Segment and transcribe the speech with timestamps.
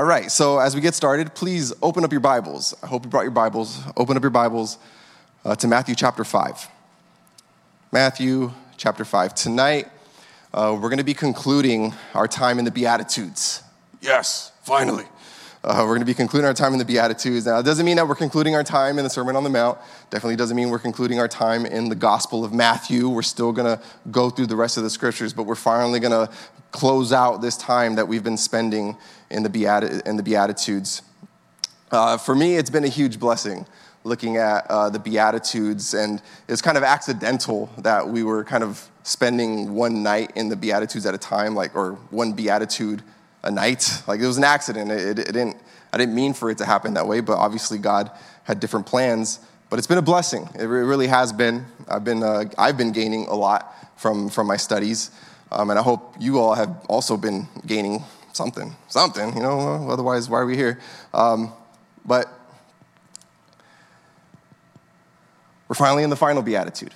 [0.00, 2.74] All right, so as we get started, please open up your Bibles.
[2.82, 3.82] I hope you brought your Bibles.
[3.98, 4.78] Open up your Bibles
[5.44, 6.68] uh, to Matthew chapter 5.
[7.92, 9.34] Matthew chapter 5.
[9.34, 9.88] Tonight,
[10.54, 13.62] uh, we're going to be concluding our time in the Beatitudes.
[14.00, 15.04] Yes, finally.
[15.62, 17.44] Uh, we're going to be concluding our time in the Beatitudes.
[17.44, 19.76] Now, it doesn't mean that we're concluding our time in the Sermon on the Mount.
[20.08, 23.10] Definitely doesn't mean we're concluding our time in the Gospel of Matthew.
[23.10, 26.26] We're still going to go through the rest of the scriptures, but we're finally going
[26.26, 26.32] to
[26.70, 28.96] close out this time that we've been spending
[29.30, 31.02] in the, Beati- in the Beatitudes.
[31.90, 33.66] Uh, for me, it's been a huge blessing
[34.04, 38.88] looking at uh, the Beatitudes, and it's kind of accidental that we were kind of
[39.02, 43.02] spending one night in the Beatitudes at a time, like, or one Beatitude
[43.42, 44.02] a night.
[44.06, 44.90] Like, it was an accident.
[44.90, 45.56] It, it, it didn't,
[45.92, 48.10] I didn't mean for it to happen that way, but obviously God
[48.44, 49.40] had different plans.
[49.68, 50.48] But it's been a blessing.
[50.58, 51.66] It really has been.
[51.88, 55.10] I've been, uh, I've been gaining a lot from, from my studies,
[55.52, 58.02] um, and I hope you all have also been gaining
[58.40, 60.80] something, something, you know, otherwise, why are we here?
[61.12, 61.52] Um,
[62.06, 62.26] but
[65.68, 66.94] we're finally in the final beatitude.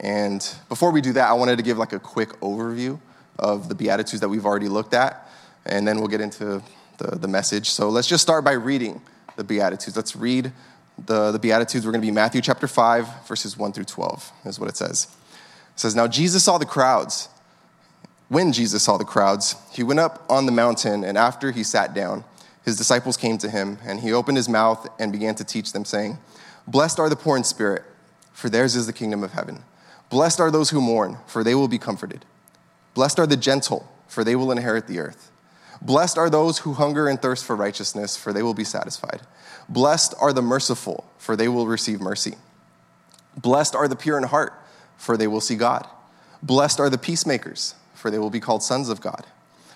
[0.00, 2.98] And before we do that, I wanted to give like a quick overview
[3.38, 5.28] of the beatitudes that we've already looked at,
[5.66, 6.62] and then we'll get into
[6.96, 7.68] the, the message.
[7.68, 9.02] So let's just start by reading
[9.36, 9.96] the beatitudes.
[9.96, 10.50] Let's read
[11.04, 11.84] the, the beatitudes.
[11.84, 15.08] We're going to be Matthew chapter 5, verses 1 through 12, is what it says.
[15.74, 17.28] It says, Now Jesus saw the crowds.
[18.30, 21.94] When Jesus saw the crowds, he went up on the mountain, and after he sat
[21.94, 22.22] down,
[22.64, 25.84] his disciples came to him, and he opened his mouth and began to teach them,
[25.84, 26.16] saying,
[26.64, 27.82] Blessed are the poor in spirit,
[28.32, 29.64] for theirs is the kingdom of heaven.
[30.10, 32.24] Blessed are those who mourn, for they will be comforted.
[32.94, 35.32] Blessed are the gentle, for they will inherit the earth.
[35.82, 39.22] Blessed are those who hunger and thirst for righteousness, for they will be satisfied.
[39.68, 42.36] Blessed are the merciful, for they will receive mercy.
[43.36, 44.52] Blessed are the pure in heart,
[44.96, 45.84] for they will see God.
[46.44, 49.26] Blessed are the peacemakers, for they will be called sons of God.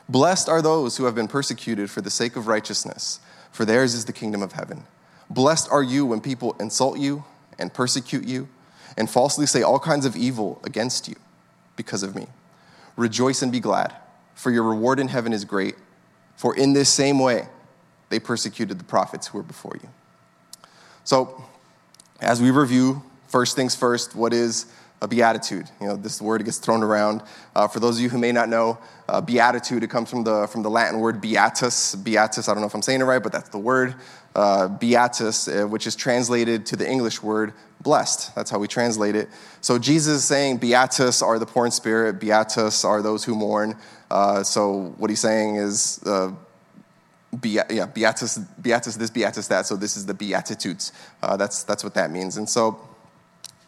[0.09, 3.21] Blessed are those who have been persecuted for the sake of righteousness,
[3.53, 4.85] for theirs is the kingdom of heaven.
[5.31, 7.25] Blessed are you when people insult you
[7.59, 8.49] and persecute you
[8.97, 11.17] and falsely say all kinds of evil against you
[11.77, 12.27] because of me.
[12.97, 13.93] Rejoice and be glad,
[14.35, 15.75] for your reward in heaven is great,
[16.37, 17.49] for in this same way
[18.09, 19.89] they persecuted the prophets who were before you.
[21.05, 21.45] So,
[22.21, 24.67] as we review, first things first, what is
[25.03, 25.71] a beatitude.
[25.81, 27.23] You know, this word gets thrown around.
[27.55, 28.79] Uh, for those of you who may not know,
[29.09, 31.95] uh, beatitude, it comes from the, from the Latin word beatus.
[31.95, 33.95] Beatus, I don't know if I'm saying it right, but that's the word.
[34.35, 38.35] Uh, beatus, uh, which is translated to the English word blessed.
[38.35, 39.29] That's how we translate it.
[39.61, 43.77] So Jesus is saying, Beatus are the poor in spirit, Beatus are those who mourn.
[44.11, 46.33] Uh, so what he's saying is, uh,
[47.41, 49.67] be, yeah, beatus, beatus this, beatus that.
[49.67, 50.93] So this is the beatitudes.
[51.21, 52.37] that's, that's what that means.
[52.37, 52.81] And so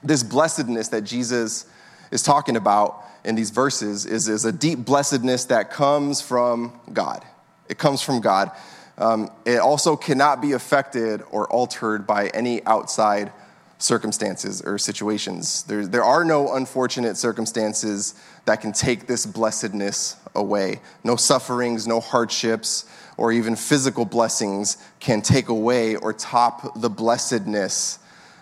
[0.07, 1.67] this blessedness that Jesus
[2.11, 7.25] is talking about in these verses is, is a deep blessedness that comes from God.
[7.69, 8.53] It comes from God.
[8.99, 13.33] Um, it also cannot be affected or altered by any outside
[13.79, 15.65] circumstances or situations.
[15.65, 18.15] There, there are no unfortunate circumstances
[18.47, 20.81] that can take this blessedness away.
[21.05, 27.99] No sufferings, no hardships, or even physical blessings can take away or top the blessedness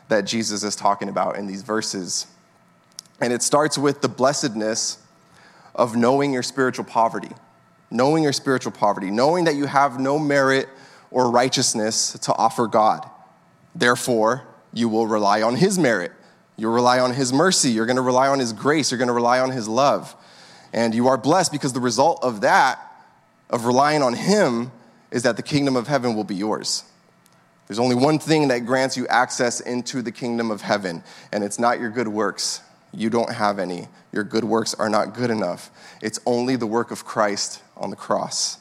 [0.09, 2.27] that Jesus is talking about in these verses.
[3.21, 4.99] And it starts with the blessedness
[5.75, 7.31] of knowing your spiritual poverty,
[7.91, 10.69] knowing your spiritual poverty, knowing that you have no merit
[11.11, 13.09] or righteousness to offer God.
[13.75, 16.13] Therefore, you will rely on His merit.
[16.57, 17.71] You'll rely on His mercy.
[17.71, 18.91] You're going to rely on His grace.
[18.91, 20.15] You're going to rely on His love.
[20.73, 22.81] And you are blessed because the result of that,
[23.51, 24.73] of relying on Him,
[25.11, 26.85] is that the kingdom of heaven will be yours.
[27.67, 31.03] There's only one thing that grants you access into the kingdom of heaven,
[31.33, 32.61] and it's not your good works.
[32.93, 33.89] You don't have any.
[34.13, 35.71] Your good works are not good enough.
[36.03, 38.59] It's only the work of Christ on the cross.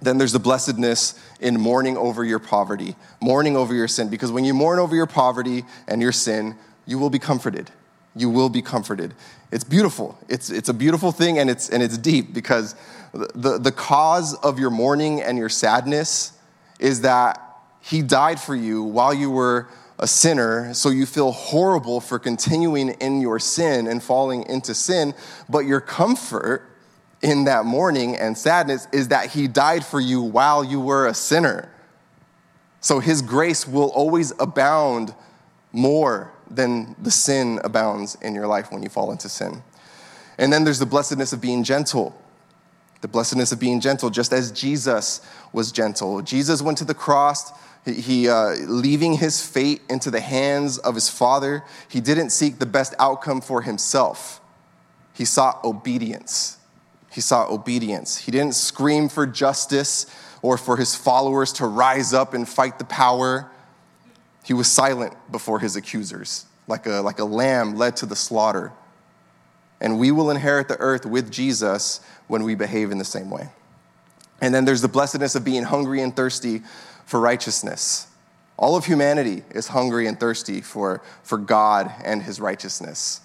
[0.00, 4.44] Then there's the blessedness in mourning over your poverty, mourning over your sin, because when
[4.44, 7.70] you mourn over your poverty and your sin, you will be comforted.
[8.14, 9.14] You will be comforted.
[9.50, 10.18] It's beautiful.
[10.28, 12.74] It's, it's a beautiful thing and it's, and it's deep because
[13.12, 16.32] the, the cause of your mourning and your sadness
[16.78, 17.45] is that
[17.86, 19.68] he died for you while you were
[20.00, 25.14] a sinner, so you feel horrible for continuing in your sin and falling into sin.
[25.48, 26.68] But your comfort
[27.22, 31.14] in that mourning and sadness is that He died for you while you were a
[31.14, 31.70] sinner.
[32.80, 35.14] So His grace will always abound
[35.70, 39.62] more than the sin abounds in your life when you fall into sin.
[40.38, 42.20] And then there's the blessedness of being gentle.
[43.00, 45.20] The blessedness of being gentle, just as Jesus
[45.52, 46.20] was gentle.
[46.22, 47.52] Jesus went to the cross
[47.86, 52.66] he, uh, leaving his fate into the hands of his father, he didn't seek the
[52.66, 54.40] best outcome for himself.
[55.14, 56.58] He sought obedience.
[57.10, 58.18] he saw obedience.
[58.18, 60.06] He didn't scream for justice
[60.42, 63.50] or for his followers to rise up and fight the power.
[64.44, 68.72] He was silent before his accusers, like a, like a lamb led to the slaughter.
[69.80, 73.48] And we will inherit the earth with Jesus when we behave in the same way.
[74.40, 76.62] And then there's the blessedness of being hungry and thirsty
[77.06, 78.08] for righteousness.
[78.58, 83.20] All of humanity is hungry and thirsty for, for God and his righteousness.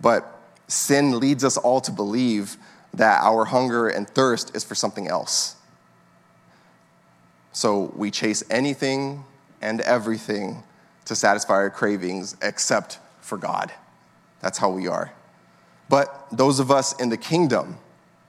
[0.00, 2.56] But sin leads us all to believe
[2.94, 5.56] that our hunger and thirst is for something else.
[7.52, 9.24] So we chase anything
[9.60, 10.62] and everything
[11.04, 13.72] to satisfy our cravings except for God.
[14.40, 15.12] That's how we are.
[15.88, 17.78] But those of us in the kingdom,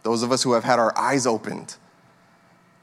[0.03, 1.75] those of us who have had our eyes opened,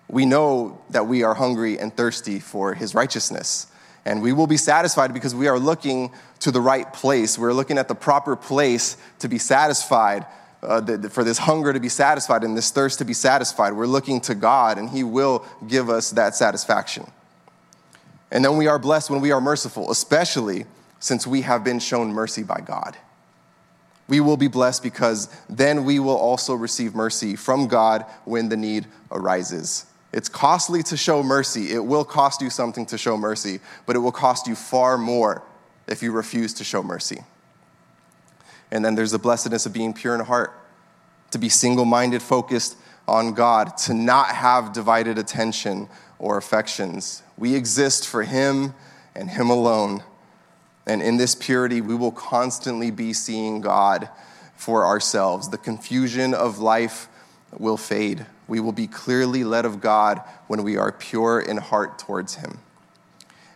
[0.09, 3.67] we know that we are hungry and thirsty for his righteousness.
[4.05, 7.39] And we will be satisfied because we are looking to the right place.
[7.39, 10.27] We're looking at the proper place to be satisfied,
[10.63, 13.73] uh, for this hunger to be satisfied and this thirst to be satisfied.
[13.73, 17.11] We're looking to God, and He will give us that satisfaction.
[18.31, 20.67] And then we are blessed when we are merciful, especially
[20.99, 22.97] since we have been shown mercy by God.
[24.07, 28.57] We will be blessed because then we will also receive mercy from God when the
[28.57, 29.87] need arises.
[30.15, 31.73] It's costly to show mercy.
[31.73, 35.43] It will cost you something to show mercy, but it will cost you far more
[35.89, 37.25] if you refuse to show mercy.
[38.71, 40.53] And then there's the blessedness of being pure in heart,
[41.33, 42.77] to be single minded, focused
[43.09, 45.89] on God, to not have divided attention
[46.21, 47.25] or affections.
[47.37, 48.73] We exist for Him
[49.17, 50.05] and Him alone.
[50.87, 54.09] And in this purity, we will constantly be seeing God
[54.55, 55.49] for ourselves.
[55.49, 57.09] The confusion of life
[57.59, 58.27] will fade.
[58.47, 62.59] We will be clearly led of God when we are pure in heart towards Him.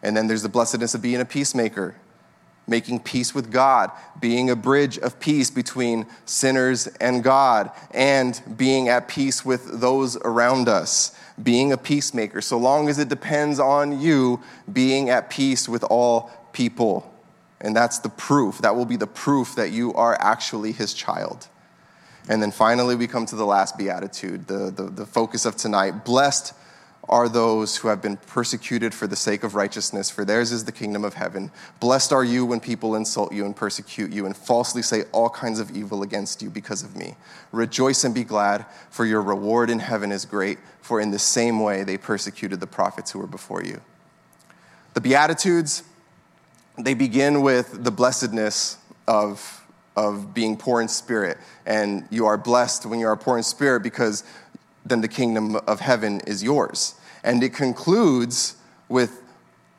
[0.03, 1.97] And then there's the blessedness of being a peacemaker,
[2.67, 3.91] making peace with God,
[4.21, 10.17] being a bridge of peace between sinners and God, and being at peace with those
[10.19, 14.41] around us, being a peacemaker, so long as it depends on you
[14.73, 17.13] being at peace with all people.
[17.61, 18.59] And that's the proof.
[18.59, 21.49] That will be the proof that you are actually his child.
[22.29, 26.05] And then finally, we come to the last beatitude, the, the, the, focus of tonight.
[26.05, 26.53] Blessed
[27.09, 30.73] are those who have been persecuted for the sake of righteousness, for theirs is the
[30.73, 31.51] kingdom of heaven.
[31.81, 35.59] Blessed are you when people insult you and persecute you and falsely say all kinds
[35.59, 37.17] of evil against you because of me.
[37.51, 41.61] Rejoice and be glad, for your reward in heaven is great, for in the same
[41.61, 43.81] way they persecuted the prophets who were before you.
[44.93, 45.83] The Beatitudes
[46.79, 49.58] they begin with the blessedness of,
[49.99, 51.39] of being poor in spirit.
[51.67, 54.23] And you are blessed when you are poor in spirit because
[54.87, 56.95] then the kingdom of heaven is yours.
[57.25, 58.55] And it concludes
[58.89, 59.21] with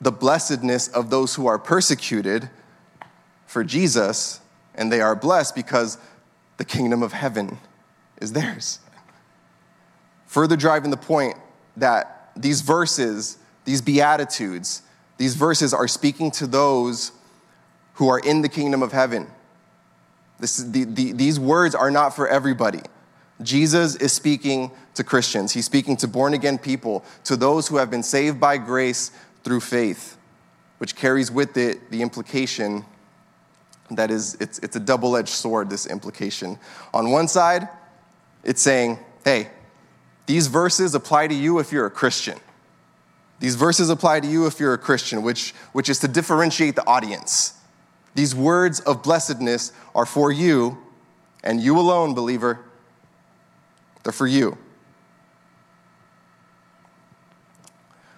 [0.02, 2.50] the blessedness of those who are persecuted
[3.48, 4.42] for Jesus,
[4.76, 5.98] and they are blessed because
[6.58, 7.58] the kingdom of heaven
[8.22, 8.80] is theirs.
[10.28, 11.38] Further driving the point
[11.78, 14.82] that these verses, these beatitudes,
[15.18, 17.14] these verses are speaking to those
[17.94, 19.28] who are in the kingdom of heaven.
[20.40, 22.82] This, the, the, these words are not for everybody.
[23.42, 25.54] Jesus is speaking to Christians.
[25.54, 29.12] He's speaking to born again people, to those who have been saved by grace
[29.44, 30.18] through faith,
[30.78, 32.86] which carries with it the implication
[33.92, 36.60] that is, it's, it's a double edged sword, this implication.
[36.94, 37.68] On one side,
[38.44, 39.50] it's saying, hey,
[40.26, 42.38] these verses apply to you if you're a Christian.
[43.40, 46.86] These verses apply to you if you're a Christian, which, which is to differentiate the
[46.86, 47.54] audience.
[48.16, 50.78] These words of blessedness are for you
[51.44, 52.60] and you alone, believer.
[54.04, 54.58] They're for you.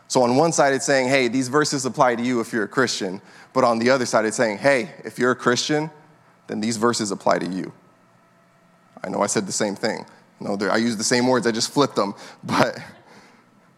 [0.08, 2.68] So, on one side, it's saying, hey, these verses apply to you if you're a
[2.68, 3.22] Christian.
[3.54, 5.90] But on the other side, it's saying, hey, if you're a Christian,
[6.48, 7.72] then these verses apply to you.
[9.04, 10.06] I know I said the same thing.
[10.42, 12.14] No, I used the same words, I just flipped them.
[12.44, 12.78] But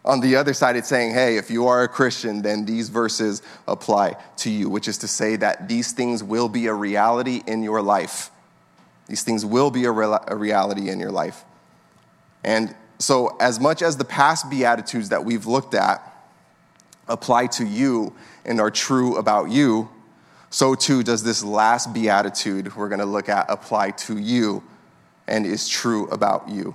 [0.04, 3.40] on the other side, it's saying, hey, if you are a Christian, then these verses
[3.66, 7.62] apply to you, which is to say that these things will be a reality in
[7.62, 8.30] your life.
[9.06, 11.44] These things will be a, re- a reality in your life.
[12.42, 16.02] And so, as much as the past Beatitudes that we've looked at
[17.08, 19.88] apply to you and are true about you,
[20.50, 24.62] so too does this last Beatitude we're going to look at apply to you
[25.26, 26.74] and is true about you.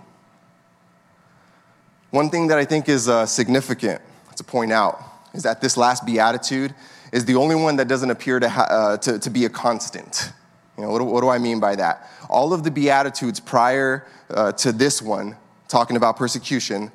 [2.12, 4.02] One thing that I think is uh, significant
[4.36, 5.00] to point out
[5.34, 6.74] is that this last beatitude
[7.12, 10.32] is the only one that doesn't appear to, ha- uh, to, to, be a constant.
[10.78, 12.10] You know, what, what do I mean by that?
[12.30, 15.38] All of the beatitudes prior uh, to this one,
[15.68, 16.92] talking about persecution,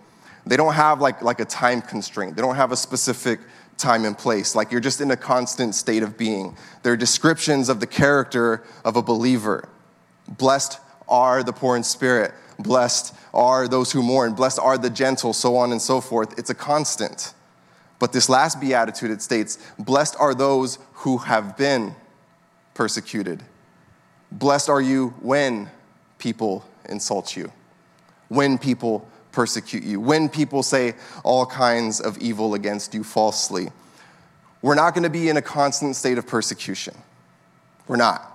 [0.47, 2.35] they don't have like, like a time constraint.
[2.35, 3.41] They don't have a specific
[3.77, 4.55] time and place.
[4.55, 6.57] Like you're just in a constant state of being.
[6.83, 9.69] They're descriptions of the character of a believer.
[10.29, 12.35] Blessed are the poor in spirit.
[12.59, 16.39] Blessed are those who mourn, blessed are the gentle, so on and so forth.
[16.39, 17.35] It's a constant.
[17.99, 21.95] But this last beatitude, it states, Blessed are those who have been
[22.75, 23.43] persecuted.
[24.33, 25.71] Blessed are you when
[26.19, 27.53] people insult you,
[28.29, 33.69] when people persecute you, when people say all kinds of evil against you falsely.
[34.63, 36.95] We're not going to be in a constant state of persecution.
[37.87, 38.34] We're not.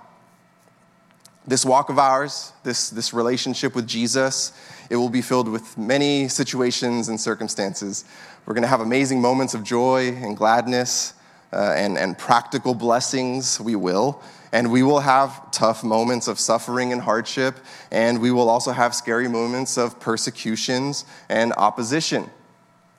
[1.50, 4.52] This walk of ours, this, this relationship with Jesus,
[4.88, 8.04] it will be filled with many situations and circumstances.
[8.46, 11.12] We're going to have amazing moments of joy and gladness
[11.52, 13.58] uh, and, and practical blessings.
[13.58, 14.22] We will.
[14.52, 17.56] And we will have tough moments of suffering and hardship,
[17.90, 22.30] and we will also have scary moments of persecutions and opposition.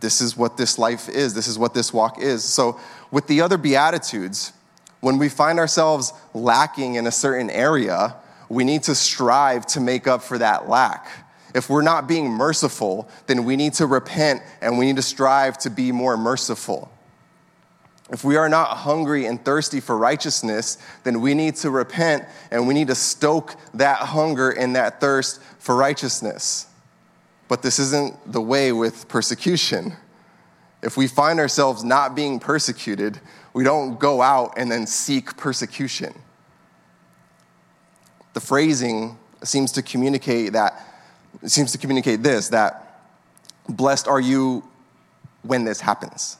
[0.01, 2.43] This is what this life is, this is what this walk is.
[2.43, 2.77] So,
[3.11, 4.51] with the other Beatitudes,
[4.99, 8.17] when we find ourselves lacking in a certain area,
[8.51, 11.07] we need to strive to make up for that lack.
[11.55, 15.57] If we're not being merciful, then we need to repent and we need to strive
[15.59, 16.91] to be more merciful.
[18.11, 22.67] If we are not hungry and thirsty for righteousness, then we need to repent and
[22.67, 26.67] we need to stoke that hunger and that thirst for righteousness.
[27.47, 29.93] But this isn't the way with persecution.
[30.81, 33.19] If we find ourselves not being persecuted,
[33.53, 36.13] we don't go out and then seek persecution.
[38.33, 40.87] The phrasing seems to communicate that
[41.45, 43.01] seems to communicate this that
[43.67, 44.63] blessed are you
[45.43, 46.37] when this happens.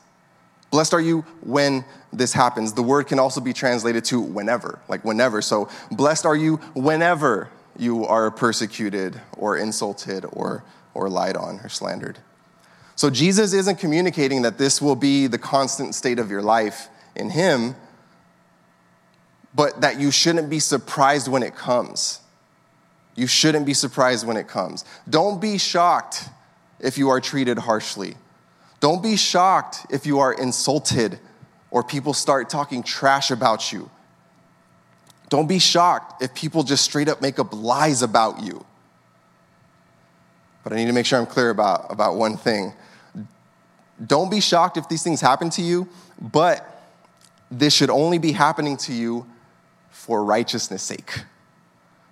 [0.70, 1.84] Blessed are you when
[2.14, 2.74] this happens.
[2.74, 5.42] The word can also be translated to whenever, like whenever.
[5.42, 11.70] So, blessed are you whenever you are persecuted or insulted or, or lied on or
[11.70, 12.20] slandered.
[12.96, 17.32] So, Jesus isn't communicating that this will be the constant state of your life in
[17.32, 17.76] Him,
[19.54, 22.22] but that you shouldn't be surprised when it comes.
[23.16, 24.86] You shouldn't be surprised when it comes.
[25.10, 26.30] Don't be shocked
[26.80, 28.16] if you are treated harshly.
[28.80, 31.20] Don't be shocked if you are insulted
[31.70, 33.90] or people start talking trash about you.
[35.30, 38.66] Don't be shocked if people just straight up make up lies about you.
[40.64, 42.74] But I need to make sure I'm clear about, about one thing.
[44.06, 45.88] Don't be shocked if these things happen to you,
[46.20, 46.68] but
[47.50, 49.26] this should only be happening to you
[50.02, 51.26] for righteousness' sake.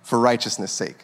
[0.04, 0.98] For righteousness' sake.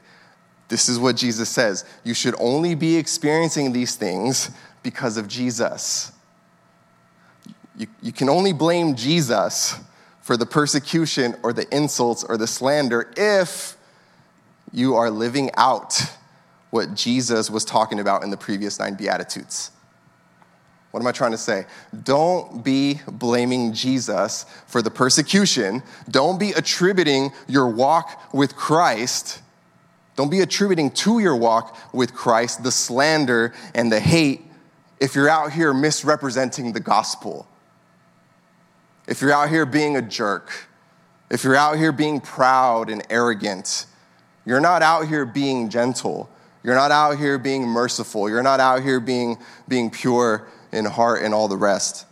[0.69, 1.85] This is what Jesus says.
[2.05, 4.53] You should only be experiencing these things
[4.85, 6.13] because of Jesus.
[7.77, 9.75] You, you can only blame Jesus
[10.21, 13.77] for the persecution or the insults or the slander if
[14.73, 16.01] you are living out
[16.71, 19.73] what Jesus was talking about in the previous nine Beatitudes.
[20.91, 21.67] What am I trying to say?
[22.05, 25.83] Don't be blaming Jesus for the persecution.
[26.11, 29.43] Don't be attributing your walk with Christ.
[30.17, 34.47] Don't be attributing to your walk with Christ the slander and the hate
[35.01, 37.47] if you're out here misrepresenting the gospel,
[39.07, 40.51] if you're out here being a jerk,
[41.31, 43.87] if you're out here being proud and arrogant,
[44.45, 46.31] you're not out here being gentle.
[46.63, 48.29] You're not out here being merciful.
[48.29, 49.39] You're not out here being,
[49.69, 52.07] being pure in heart and all the rest.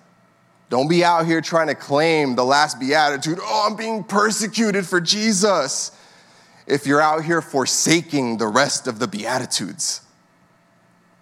[0.70, 3.38] Don't be out here trying to claim the last beatitude.
[3.40, 5.92] Oh, I'm being persecuted for Jesus.
[6.66, 10.00] If you're out here forsaking the rest of the beatitudes.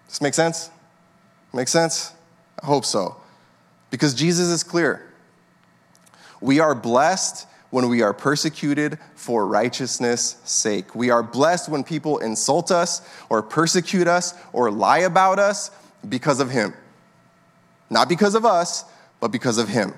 [0.07, 0.69] Does this make sense?
[1.53, 2.13] Make sense?
[2.61, 3.17] I hope so.
[3.91, 5.07] Because Jesus is clear.
[6.41, 10.93] We are blessed when we are persecuted for righteousness' sake.
[10.95, 15.71] We are blessed when people insult us or persecute us or lie about us
[16.07, 16.73] because of Him.
[17.93, 18.85] Not because of us,
[19.19, 19.93] but because of Him.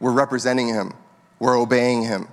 [0.00, 0.92] We're representing Him,
[1.38, 2.28] we're obeying Him,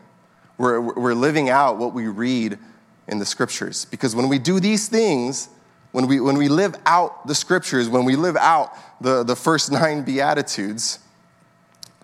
[0.58, 2.60] we're, we're living out what we read
[3.08, 3.86] in the scriptures.
[3.86, 5.48] Because when we do these things,
[5.94, 9.72] when we, when we live out the scriptures, when we live out the, the first
[9.72, 11.00] nine Beatitudes,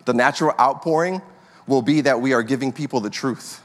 [0.06, 1.22] the natural outpouring
[1.68, 3.62] will be that we are giving people the truth,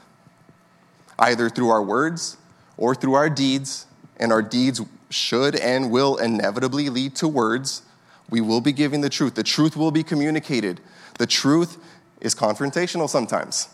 [1.17, 2.37] either through our words
[2.77, 3.87] or through our deeds.
[4.17, 7.81] And our deeds should and will inevitably lead to words.
[8.29, 9.35] We will be giving the truth.
[9.35, 10.81] The truth will be communicated.
[11.19, 11.77] The truth
[12.21, 13.69] is confrontational sometimes.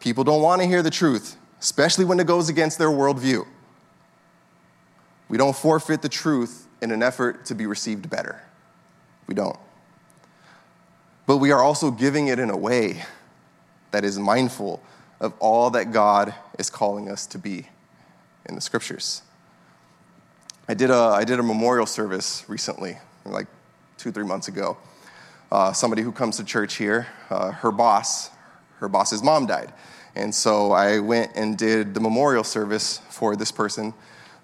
[0.00, 3.46] People don't want to hear the truth, especially when it goes against their worldview.
[5.28, 8.42] We don't forfeit the truth in an effort to be received better.
[9.26, 9.58] We don't.
[11.26, 13.02] But we are also giving it in a way
[13.90, 14.82] that is mindful
[15.20, 17.68] of all that God is calling us to be
[18.46, 19.22] in the scriptures.
[20.68, 23.46] I did a, I did a memorial service recently, like
[23.98, 24.76] two, three months ago.
[25.50, 28.30] Uh, somebody who comes to church here, uh, her boss,
[28.78, 29.72] her boss's mom died.
[30.16, 33.94] And so I went and did the memorial service for this person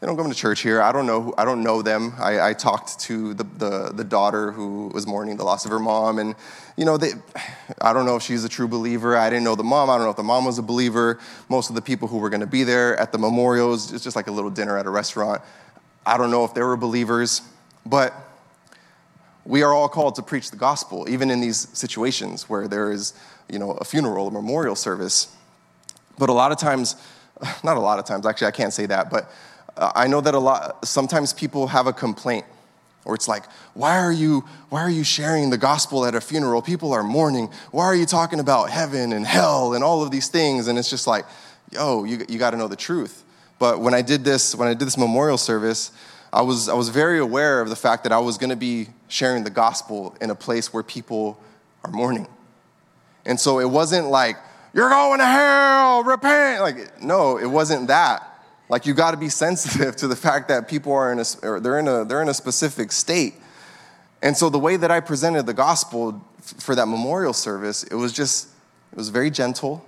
[0.01, 0.81] they don't come to church here.
[0.81, 2.15] I don't know, I don't know them.
[2.19, 5.79] I, I talked to the, the, the, daughter who was mourning the loss of her
[5.79, 6.35] mom, and,
[6.79, 7.11] you know, they,
[7.83, 9.15] I don't know if she's a true believer.
[9.15, 9.91] I didn't know the mom.
[9.91, 11.19] I don't know if the mom was a believer.
[11.51, 14.17] Most of the people who were going to be there at the memorials, it's just
[14.17, 15.43] like a little dinner at a restaurant.
[16.07, 17.43] I don't know if they were believers,
[17.85, 18.15] but
[19.45, 23.15] we are all called to preach the gospel, even in these situations where there is,
[23.49, 25.35] you know, a funeral, a memorial service.
[26.19, 26.97] But a lot of times,
[27.65, 29.31] not a lot of times, actually, I can't say that, but
[29.77, 32.45] uh, I know that a lot, sometimes people have a complaint,
[33.05, 36.61] or it's like, why are you, why are you sharing the gospel at a funeral?
[36.61, 37.51] People are mourning.
[37.71, 40.69] Why are you talking about heaven and hell and all of these things?
[40.69, 41.25] And it's just like,
[41.73, 43.25] yo, you, you got to know the truth.
[43.59, 45.93] But when I did this, when I did this memorial service,
[46.33, 48.89] I was, I was very aware of the fact that I was going to be
[49.11, 51.39] sharing the gospel in a place where people
[51.85, 52.29] are mourning.
[53.27, 54.37] And so it wasn't like,
[54.73, 56.63] you're going to hell, repent.
[56.63, 58.27] Like, no, it wasn't that.
[58.69, 61.81] Like you got to be sensitive to the fact that people are in a, they're
[61.81, 63.35] in a, they're in a specific state.
[64.23, 68.13] And so the way that I presented the gospel for that memorial service, it was
[68.13, 68.49] just,
[68.93, 69.85] it was very gentle.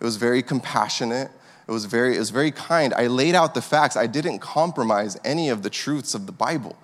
[0.00, 1.30] It was very compassionate.
[1.66, 2.94] It was very, it was very kind.
[2.94, 3.96] I laid out the facts.
[3.96, 6.76] I didn't compromise any of the truths of the Bible.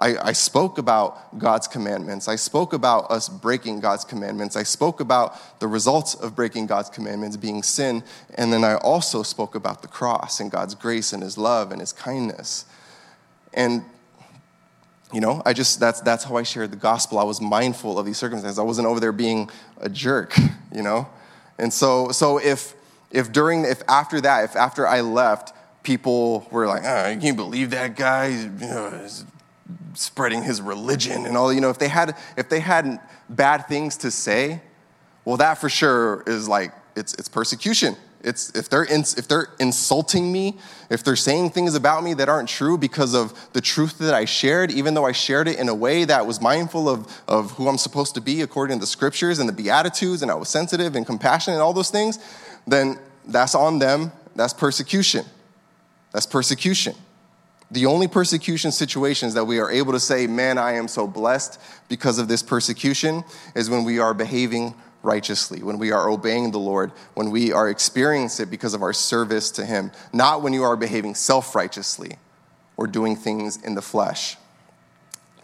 [0.00, 2.28] I, I, spoke about God's commandments.
[2.28, 4.54] I spoke about us breaking God's commandments.
[4.54, 8.04] I spoke about the results of breaking God's commandments being sin.
[8.36, 11.80] And then I also spoke about the cross and God's grace and His love and
[11.80, 12.64] His kindness.
[13.52, 13.84] And,
[15.12, 17.18] you know, I just, that's, that's how I shared the gospel.
[17.18, 18.58] I was mindful of these circumstances.
[18.58, 19.50] I wasn't over there being
[19.80, 20.36] a jerk,
[20.72, 21.08] you know?
[21.58, 22.74] And so, so if,
[23.10, 27.36] if during, if after that, if after I left, people were like, oh, I can't
[27.36, 29.08] believe that guy, you know,
[29.94, 33.96] spreading his religion and all, you know, if they had, if they had bad things
[33.98, 34.60] to say,
[35.24, 37.96] well, that for sure is like, it's, it's persecution.
[38.24, 40.58] It's, if, they're in, if they're insulting me,
[40.90, 44.24] if they're saying things about me that aren't true because of the truth that I
[44.24, 47.68] shared, even though I shared it in a way that was mindful of, of who
[47.68, 50.96] I'm supposed to be according to the scriptures and the Beatitudes, and I was sensitive
[50.96, 52.18] and compassionate and all those things,
[52.66, 54.10] then that's on them.
[54.34, 55.24] That's persecution.
[56.12, 56.94] That's persecution.
[57.70, 61.60] The only persecution situations that we are able to say, man, I am so blessed
[61.88, 66.58] because of this persecution, is when we are behaving righteously, when we are obeying the
[66.58, 70.64] Lord, when we are experiencing it because of our service to Him, not when you
[70.64, 72.16] are behaving self righteously
[72.76, 74.36] or doing things in the flesh.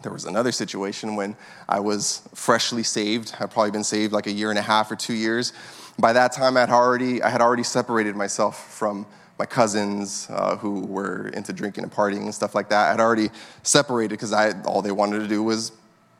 [0.01, 1.35] There was another situation when
[1.67, 3.35] I was freshly saved.
[3.39, 5.51] I'd probably been saved like a year and a half or two years.
[5.97, 9.05] By that time, I had already, I had already separated myself from
[9.37, 12.99] my cousins uh, who were into drinking and partying and stuff like that I had
[12.99, 13.29] already
[13.63, 14.33] separated because
[14.65, 15.71] all they wanted to do was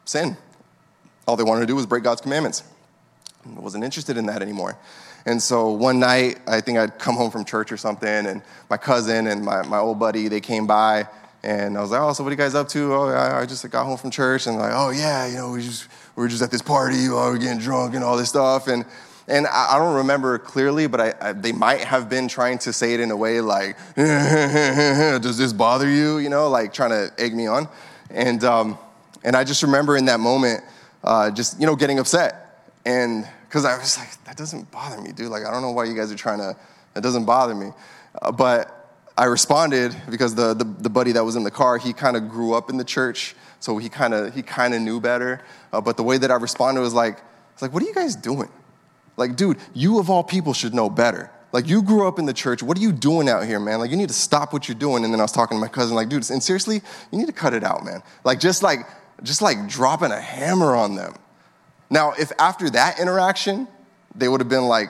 [0.06, 0.36] sin.
[1.28, 2.64] All they wanted to do was break God's commandments.
[3.46, 4.78] I wasn't interested in that anymore.
[5.26, 8.78] And so one night, I think I'd come home from church or something, and my
[8.78, 11.08] cousin and my, my old buddy, they came by,
[11.44, 12.94] and I was like, oh, so what are you guys up to?
[12.94, 15.64] Oh, I, I just got home from church, and like, oh, yeah, you know, we,
[15.64, 18.30] just, we were just at this party, oh, we are getting drunk and all this
[18.30, 18.68] stuff.
[18.68, 18.86] And
[19.28, 22.94] and I, don't remember clearly, but I, I, they might have been trying to say
[22.94, 26.20] it in a way like, does this bother you?
[26.20, 27.68] You know, like trying to egg me on.
[28.12, 28.78] And, um,
[29.24, 30.64] and I just remember in that moment,
[31.04, 32.70] uh, just, you know, getting upset.
[32.86, 35.32] And because I was like, that doesn't bother me, dude.
[35.32, 36.56] Like, I don't know why you guys are trying to,
[36.94, 37.72] that doesn't bother me.
[38.22, 41.94] Uh, but I responded because the, the, the, buddy that was in the car, he
[41.94, 43.36] kind of grew up in the church.
[43.60, 45.42] So he kind of he kind of knew better.
[45.74, 47.20] Uh, but the way that I responded was like,
[47.54, 48.50] it's like, what are you guys doing?
[49.18, 51.32] Like, dude, you of all people should know better.
[51.52, 52.62] Like, you grew up in the church.
[52.62, 53.80] What are you doing out here, man?
[53.80, 55.06] Like, you need to stop what you're doing.
[55.06, 57.34] And then I was talking to my cousin, like, dude, and seriously, you need to
[57.34, 58.04] cut it out, man.
[58.26, 58.80] Like, just like,
[59.24, 61.16] just like dropping a hammer on them.
[61.90, 63.68] Now, if after that interaction,
[64.16, 64.90] they would have been like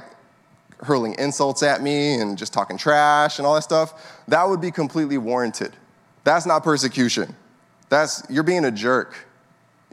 [0.81, 4.71] hurling insults at me and just talking trash and all that stuff, that would be
[4.71, 5.73] completely warranted.
[6.23, 7.35] That's not persecution.
[7.89, 9.15] That's, you're being a jerk.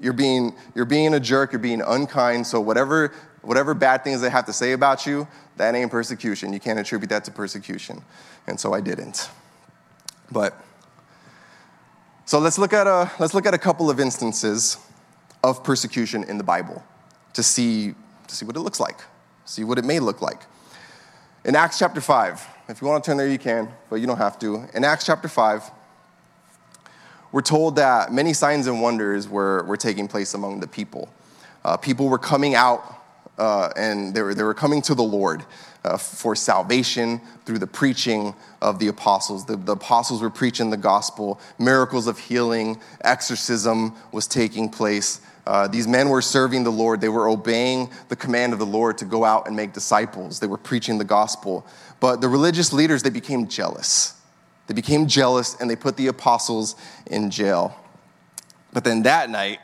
[0.01, 2.47] You're being, you're being a jerk, you're being unkind.
[2.47, 5.27] So, whatever Whatever bad things they have to say about you,
[5.57, 6.53] that ain't persecution.
[6.53, 8.03] You can't attribute that to persecution.
[8.47, 9.29] And so I didn't.
[10.31, 10.61] But
[12.25, 14.79] so let's look at a let's look at a couple of instances
[15.43, 16.83] of persecution in the Bible
[17.35, 17.95] to see
[18.29, 19.01] to see what it looks like,
[19.45, 20.43] see what it may look like.
[21.45, 24.19] In Acts chapter 5, if you want to turn there you can, but you don't
[24.19, 24.65] have to.
[24.75, 25.71] In Acts chapter 5,
[27.33, 31.13] we're told that many signs and wonders were, were taking place among the people.
[31.65, 33.02] Uh, people were coming out
[33.39, 35.45] uh, and they were, they were coming to the Lord
[35.85, 39.47] uh, for salvation through the preaching of the apostles.
[39.47, 45.21] The, the apostles were preaching the gospel, miracles of healing, exorcism was taking place.
[45.45, 47.01] Uh, these men were serving the Lord.
[47.01, 50.39] They were obeying the command of the Lord to go out and make disciples.
[50.39, 51.67] They were preaching the gospel.
[51.99, 54.15] But the religious leaders, they became jealous.
[54.69, 57.77] They became jealous and they put the apostles in jail.
[58.73, 59.59] But then that night,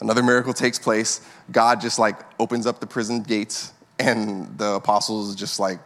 [0.00, 1.20] another miracle takes place.
[1.50, 5.78] God just like opens up the prison gates and the apostles just like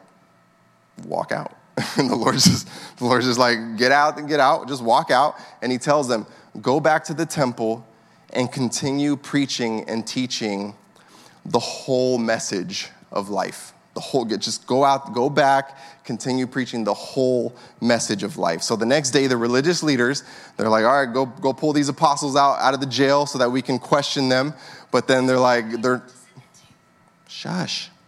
[1.05, 1.55] walk out.
[1.97, 2.68] And the Lord's just,
[2.99, 5.37] the Lord's just like, get out and get out, just walk out.
[5.62, 6.27] And he tells them,
[6.61, 7.87] go back to the temple
[8.33, 10.75] and continue preaching and teaching
[11.44, 13.73] the whole message of life.
[13.94, 18.62] The whole, just go out, go back, continue preaching the whole message of life.
[18.62, 20.23] So the next day, the religious leaders,
[20.57, 23.38] they're like, all right, go, go pull these apostles out, out of the jail so
[23.38, 24.55] that we can question them.
[24.90, 26.03] But then they're like, they're,
[27.29, 27.90] shush.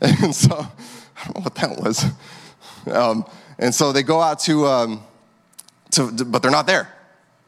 [0.00, 2.04] And so, I don't know what that was.
[2.86, 3.24] Um,
[3.58, 5.02] and so they go out to, um,
[5.90, 6.88] to, but they're not there.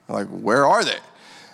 [0.09, 0.99] They're like, where are they?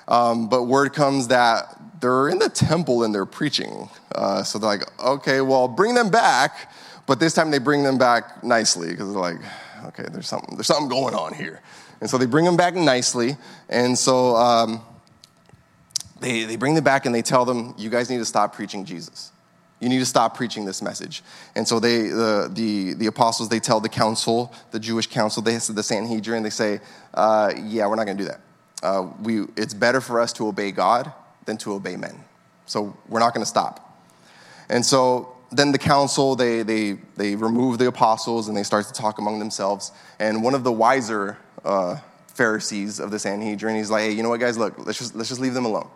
[0.09, 3.89] Um, but word comes that they're in the temple and they're preaching.
[4.15, 6.73] Uh, so they're like, okay, well, bring them back.
[7.07, 9.41] But this time they bring them back nicely because they're like,
[9.87, 11.61] okay, there's something, there's something going on here.
[12.01, 13.37] And so they bring them back nicely.
[13.69, 14.81] And so um,
[16.21, 18.85] they, they bring them back and they tell them, you guys need to stop preaching
[18.85, 19.33] Jesus.
[19.81, 21.23] You need to stop preaching this message.
[21.55, 25.59] And so they, the, the, the apostles, they tell the council, the Jewish council, they
[25.59, 26.81] said the Sanhedrin, they say,
[27.13, 28.41] uh, yeah, we're not going to do that.
[28.83, 31.13] Uh, we, it's better for us to obey God
[31.45, 32.25] than to obey men.
[32.65, 34.03] So we're not going to stop.
[34.71, 38.93] And so then the council, they, they, they remove the apostles and they start to
[38.93, 39.93] talk among themselves.
[40.19, 41.99] And one of the wiser uh,
[42.29, 45.29] Pharisees of the Sanhedrin, he's like, hey, you know what, guys, look, let's just, let's
[45.29, 45.89] just leave them alone.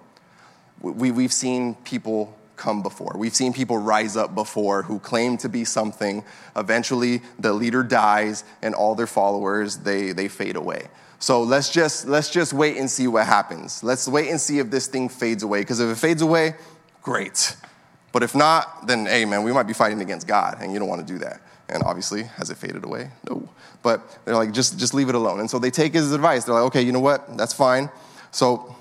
[0.80, 3.14] We, we've seen people come before.
[3.16, 6.22] We've seen people rise up before who claim to be something.
[6.56, 10.88] Eventually, the leader dies and all their followers, they, they fade away.
[11.18, 13.82] So let's just, let's just wait and see what happens.
[13.82, 15.60] Let's wait and see if this thing fades away.
[15.60, 16.54] Because if it fades away,
[17.02, 17.56] great.
[18.12, 20.88] But if not, then hey, man, we might be fighting against God, and you don't
[20.88, 21.40] want to do that.
[21.68, 23.10] And obviously, has it faded away?
[23.28, 23.48] No.
[23.82, 25.40] But they're like, just, just leave it alone.
[25.40, 26.44] And so they take his advice.
[26.44, 27.36] They're like, okay, you know what?
[27.38, 27.90] That's fine.
[28.32, 28.74] So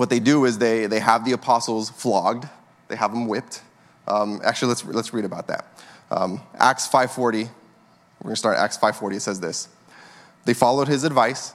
[0.00, 2.48] what they do is they, they have the apostles flogged.
[2.88, 3.60] They have them whipped.
[4.08, 5.78] Um, actually, let's, let's read about that.
[6.10, 7.42] Um, Acts 5.40, we're
[8.22, 9.16] going to start Acts 5.40.
[9.16, 9.68] It says this.
[10.46, 11.52] They followed his advice,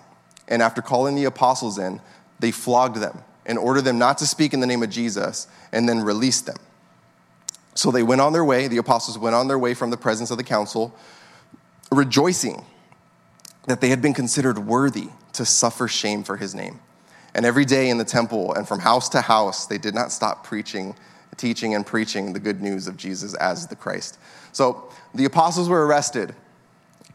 [0.47, 1.99] and after calling the apostles in,
[2.39, 5.89] they flogged them and ordered them not to speak in the name of Jesus, and
[5.89, 6.57] then released them.
[7.73, 10.29] So they went on their way, the apostles went on their way from the presence
[10.29, 10.95] of the council,
[11.91, 12.63] rejoicing
[13.65, 16.79] that they had been considered worthy to suffer shame for his name.
[17.35, 20.45] And every day in the temple and from house to house, they did not stop
[20.45, 20.95] preaching,
[21.35, 24.17] teaching, and preaching the good news of Jesus as the Christ.
[24.53, 26.33] So the apostles were arrested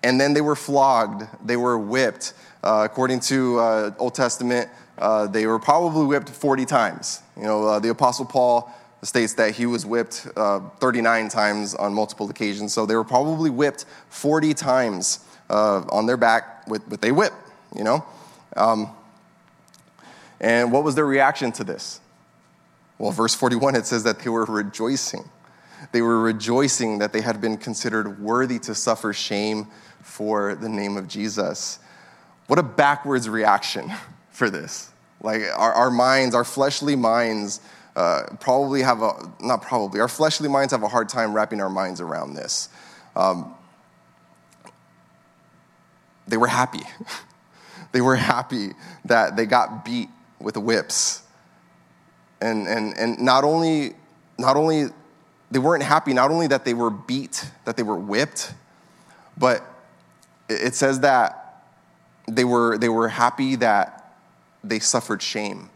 [0.03, 2.35] and then they were flogged, they were whipped.
[2.63, 7.23] Uh, according to uh, Old Testament, uh, they were probably whipped 40 times.
[7.37, 8.71] You know, uh, the Apostle Paul
[9.03, 12.75] states that he was whipped uh, 39 times on multiple occasions.
[12.75, 17.33] So they were probably whipped 40 times uh, on their back with, with a whip,
[17.75, 18.05] you know?
[18.57, 18.91] Um,
[20.41, 22.01] and what was their reaction to this?
[22.99, 25.29] Well, verse 41, it says that they were rejoicing.
[25.93, 29.69] They were rejoicing that they had been considered worthy to suffer shame
[30.03, 31.79] for the name of Jesus.
[32.47, 33.93] What a backwards reaction
[34.31, 34.91] for this.
[35.23, 37.61] Like our, our minds, our fleshly minds,
[37.97, 41.69] uh, probably have a, not probably, our fleshly minds have a hard time wrapping our
[41.69, 42.69] minds around this.
[43.17, 43.55] Um,
[46.29, 46.83] they were happy.
[47.93, 48.73] they were happy
[49.05, 50.09] that they got beat
[50.41, 51.23] with whips.
[52.41, 53.95] And, and, and not only,
[54.39, 54.87] not only,
[55.51, 58.55] they weren't happy, not only that they were beat, that they were whipped,
[59.37, 59.63] but
[60.49, 61.65] it says that
[62.29, 64.15] they were, they were happy that
[64.63, 65.69] they suffered shame.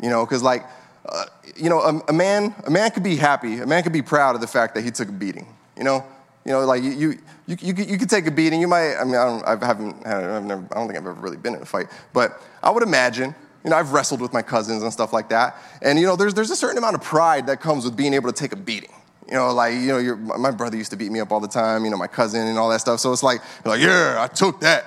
[0.00, 0.64] You know, because like,
[1.06, 1.24] uh,
[1.56, 4.34] you know, a, a, man, a man could be happy, a man could be proud
[4.34, 5.46] of the fact that he took a beating.
[5.76, 6.04] You know,
[6.44, 8.60] you know, like you, you, you, you, you could take a beating.
[8.60, 11.12] You might, I mean, I, don't, I haven't, I've never, I don't think I've ever
[11.14, 14.42] really been in a fight, but I would imagine, you know, I've wrestled with my
[14.42, 15.56] cousins and stuff like that.
[15.82, 18.32] And, you know, there's, there's a certain amount of pride that comes with being able
[18.32, 18.92] to take a beating.
[19.26, 21.84] You know, like, you know, my brother used to beat me up all the time,
[21.84, 23.00] you know, my cousin and all that stuff.
[23.00, 24.84] So it's like, like, yeah, I took that.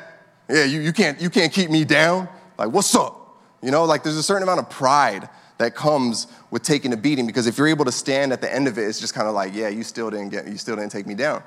[0.50, 2.28] Yeah, you, you, can't, you can't keep me down.
[2.58, 3.18] Like, what's up?
[3.62, 5.30] You know, like there's a certain amount of pride
[5.60, 8.68] that comes with taking a beating because if you're able to stand at the end
[8.68, 10.92] of it, it's just kind of like, yeah, you still didn't get, you still didn't
[10.92, 11.44] take me down.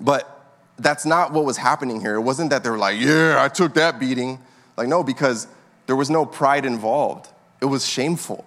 [0.00, 0.44] But
[0.76, 2.16] that's not what was happening here.
[2.16, 4.40] It wasn't that they were like, yeah, I took that beating.
[4.76, 5.46] Like, no, because
[5.86, 7.28] there was no pride involved.
[7.60, 8.44] It was shameful.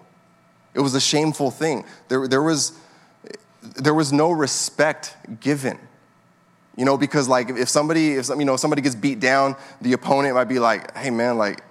[0.73, 1.85] It was a shameful thing.
[2.07, 2.77] There, there was
[3.61, 5.79] there was no respect given.
[6.75, 10.35] You know, because like if somebody, if you know, somebody gets beat down, the opponent
[10.35, 11.61] might be like, hey man, like,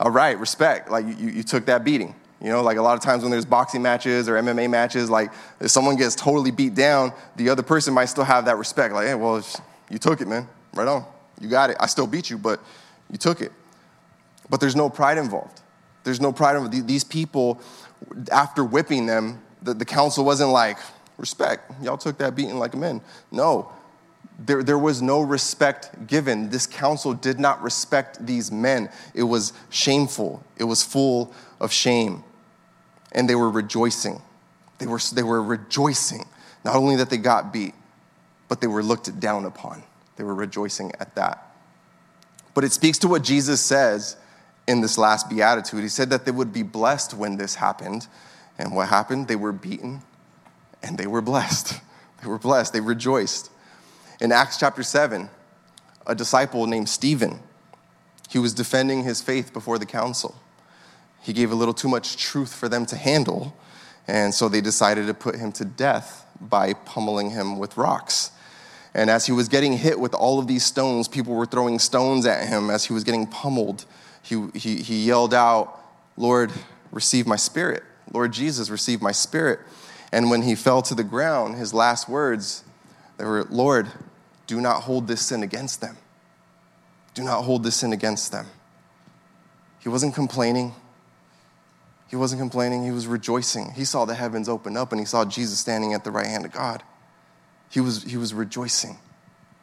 [0.00, 0.90] all right, respect.
[0.90, 2.14] Like you, you took that beating.
[2.40, 5.32] You know, like a lot of times when there's boxing matches or MMA matches, like
[5.60, 8.92] if someone gets totally beat down, the other person might still have that respect.
[8.92, 9.44] Like, hey, well,
[9.88, 10.48] you took it, man.
[10.74, 11.04] right on.
[11.40, 11.76] You got it.
[11.80, 12.60] I still beat you, but
[13.10, 13.52] you took it.
[14.48, 15.60] But there's no pride involved.
[16.04, 16.86] There's no pride involved.
[16.86, 17.60] These people,
[18.30, 20.78] after whipping them, the, the council wasn't like,
[21.18, 23.00] respect, y'all took that beating like men.
[23.30, 23.72] No,
[24.38, 26.50] there, there was no respect given.
[26.50, 28.90] This council did not respect these men.
[29.14, 32.22] It was shameful, it was full of shame.
[33.12, 34.20] And they were rejoicing.
[34.78, 36.26] They were, they were rejoicing,
[36.64, 37.74] not only that they got beat,
[38.48, 39.82] but they were looked down upon.
[40.16, 41.54] They were rejoicing at that.
[42.52, 44.16] But it speaks to what Jesus says
[44.66, 45.82] in this last beatitude.
[45.82, 48.06] He said that they would be blessed when this happened.
[48.58, 49.28] And what happened?
[49.28, 50.02] They were beaten
[50.82, 51.80] and they were blessed.
[52.22, 52.72] They were blessed.
[52.72, 53.50] They rejoiced.
[54.22, 55.28] In Acts chapter 7,
[56.06, 57.40] a disciple named Stephen,
[58.30, 60.34] he was defending his faith before the council.
[61.20, 63.54] He gave a little too much truth for them to handle,
[64.08, 68.30] and so they decided to put him to death by pummeling him with rocks.
[68.94, 72.24] And as he was getting hit with all of these stones, people were throwing stones
[72.24, 73.84] at him as he was getting pummeled.
[74.26, 75.80] He, he, he yelled out,
[76.16, 76.50] Lord,
[76.90, 77.84] receive my spirit.
[78.12, 79.60] Lord Jesus, receive my spirit.
[80.10, 82.64] And when he fell to the ground, his last words,
[83.18, 83.86] they were, Lord,
[84.48, 85.96] do not hold this sin against them.
[87.14, 88.46] Do not hold this sin against them.
[89.78, 90.74] He wasn't complaining.
[92.08, 92.84] He wasn't complaining.
[92.84, 93.74] He was rejoicing.
[93.74, 96.44] He saw the heavens open up and he saw Jesus standing at the right hand
[96.44, 96.82] of God.
[97.70, 98.98] He was, he was rejoicing.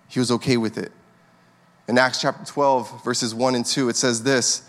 [0.07, 0.93] He was okay with it.
[1.87, 4.63] In Acts chapter 12, verses 1 and 2, it says this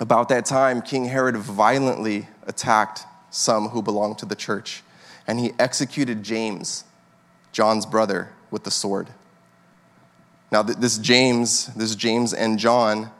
[0.00, 4.82] About that time, King Herod violently attacked some who belonged to the church,
[5.26, 6.84] and he executed James,
[7.52, 9.08] John's brother, with the sword.
[10.50, 13.10] Now, this James, this James and John,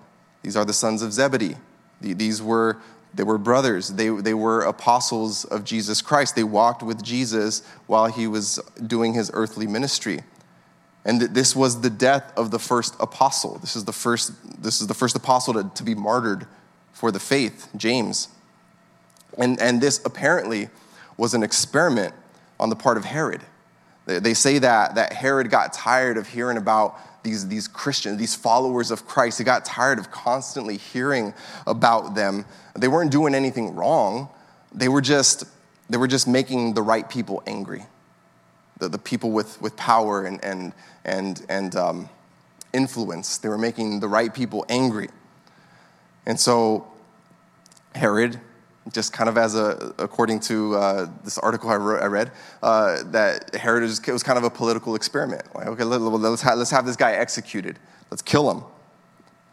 [0.42, 1.56] these are the sons of Zebedee.
[2.00, 2.78] These were
[3.14, 3.88] they were brothers.
[3.88, 6.34] They, they were apostles of Jesus Christ.
[6.34, 10.22] They walked with Jesus while he was doing his earthly ministry.
[11.04, 13.58] And this was the death of the first apostle.
[13.58, 16.46] This is the first, this is the first apostle to, to be martyred
[16.92, 18.28] for the faith, James.
[19.36, 20.68] And, and this apparently
[21.16, 22.14] was an experiment
[22.60, 23.40] on the part of Herod.
[24.06, 28.90] They say that, that Herod got tired of hearing about these, these Christians, these followers
[28.90, 29.38] of Christ.
[29.38, 31.34] He got tired of constantly hearing
[31.66, 32.44] about them.
[32.76, 34.28] They weren't doing anything wrong.
[34.72, 35.44] They were just,
[35.88, 37.86] they were just making the right people angry.
[38.82, 40.72] The, the people with, with power and, and,
[41.04, 42.08] and, and um,
[42.72, 43.38] influence.
[43.38, 45.08] They were making the right people angry.
[46.26, 46.88] And so
[47.94, 48.40] Herod
[48.92, 53.04] just kind of as a, according to uh, this article I, wrote, I read, uh,
[53.12, 55.42] that Herod was, was, kind of a political experiment.
[55.54, 57.78] Like, okay, let, us have, let's have this guy executed.
[58.10, 58.64] Let's kill him.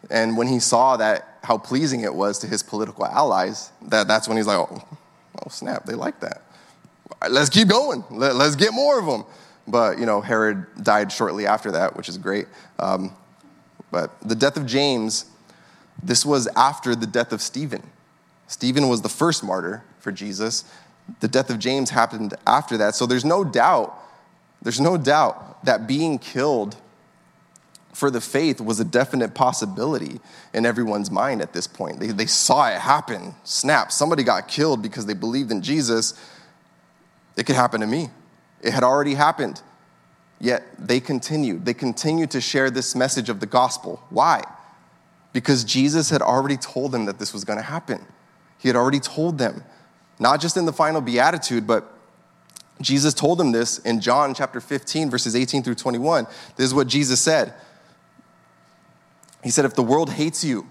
[0.10, 4.28] And when he saw that, how pleasing it was to his political allies, that, that's
[4.28, 4.84] when he's like, oh,
[5.46, 6.42] oh snap, they like that.
[7.30, 8.04] Let's keep going.
[8.10, 9.26] Let, us get more of them.
[9.68, 12.48] But, you know, Herod died shortly after that, which is great.
[12.80, 13.16] Um,
[13.92, 15.26] but the death of James,
[16.02, 17.84] this was after the death of Stephen.
[18.48, 20.64] Stephen was the first martyr for Jesus.
[21.20, 22.96] The death of James happened after that.
[22.96, 23.96] So there's no doubt,
[24.62, 26.78] there's no doubt that being killed
[27.94, 30.20] for the faith was a definite possibility
[30.54, 32.00] in everyone's mind at this point.
[32.00, 33.36] They, they saw it happen.
[33.44, 36.14] Snap, somebody got killed because they believed in Jesus.
[37.40, 38.10] It could happen to me.
[38.62, 39.62] It had already happened.
[40.42, 41.64] Yet they continued.
[41.64, 44.04] They continued to share this message of the gospel.
[44.10, 44.44] Why?
[45.32, 48.06] Because Jesus had already told them that this was going to happen.
[48.58, 49.64] He had already told them,
[50.20, 51.90] not just in the final beatitude, but
[52.82, 56.26] Jesus told them this in John chapter 15, verses 18 through 21.
[56.58, 57.54] This is what Jesus said.
[59.46, 60.68] He said, If the world hates you,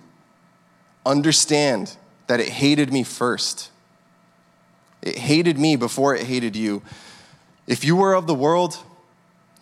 [1.06, 3.70] understand that it hated me first.
[5.02, 6.82] It hated me before it hated you.
[7.66, 8.78] If you were of the world,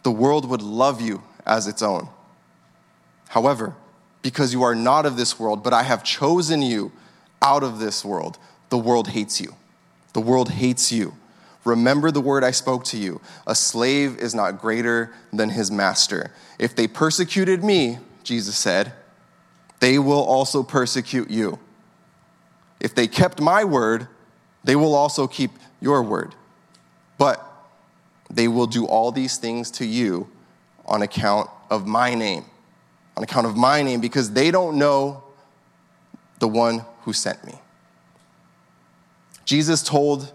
[0.03, 2.09] the world would love you as its own.
[3.29, 3.75] However,
[4.23, 6.93] because you are not of this world, but I have chosen you
[7.43, 8.39] out of this world,
[8.71, 9.55] the world hates you.
[10.15, 11.15] The world hates you.
[11.65, 13.21] Remember the word I spoke to you.
[13.47, 16.33] A slave is not greater than his master.
[16.59, 18.93] If they persecuted me, Jesus said,
[19.81, 21.59] they will also persecute you.
[22.81, 24.09] If they kept my word,
[24.67, 26.35] they will also keep your word.
[27.19, 27.43] But
[28.29, 30.29] they will do all these things to you
[30.85, 32.45] on account of my name.
[33.17, 35.23] On account of my name, because they don't know
[36.41, 37.55] the one who sent me.
[39.45, 40.33] Jesus told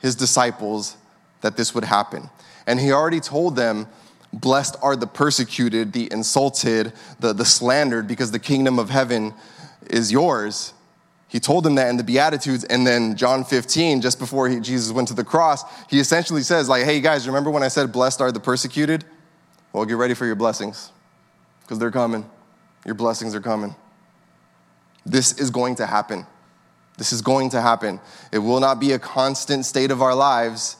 [0.00, 0.96] his disciples
[1.40, 2.28] that this would happen.
[2.66, 3.86] And he already told them,
[4.32, 9.32] Blessed are the persecuted, the insulted, the, the slandered, because the kingdom of heaven
[9.86, 10.73] is yours.
[11.34, 12.62] He told them that in the Beatitudes.
[12.62, 16.68] And then John 15, just before he, Jesus went to the cross, he essentially says,
[16.68, 19.04] like, hey guys, remember when I said blessed are the persecuted?
[19.72, 20.92] Well, get ready for your blessings.
[21.62, 22.30] because they're coming.
[22.86, 23.74] Your blessings are coming.
[25.04, 26.24] This is going to happen.
[26.98, 27.98] This is going to happen.
[28.30, 30.76] It will not be a constant state of our lives,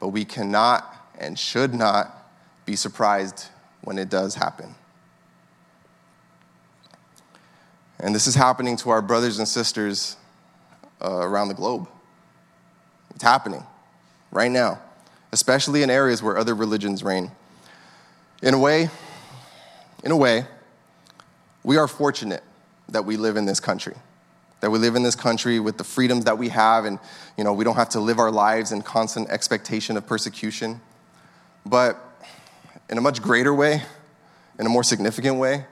[0.00, 0.84] but we cannot
[1.16, 2.28] and should not
[2.66, 3.46] be surprised
[3.82, 4.74] when it does happen.
[8.02, 10.16] And this is happening to our brothers and sisters
[11.00, 11.88] uh, around the globe.
[13.14, 13.64] It's happening
[14.32, 14.80] right now,
[15.30, 17.30] especially in areas where other religions reign.
[18.42, 18.90] In a way,
[20.02, 20.46] in a way,
[21.62, 22.42] we are fortunate
[22.88, 23.94] that we live in this country.
[24.62, 26.98] That we live in this country with the freedoms that we have, and
[27.38, 30.80] you know, we don't have to live our lives in constant expectation of persecution.
[31.64, 32.00] But
[32.90, 33.82] in a much greater way,
[34.58, 35.66] in a more significant way,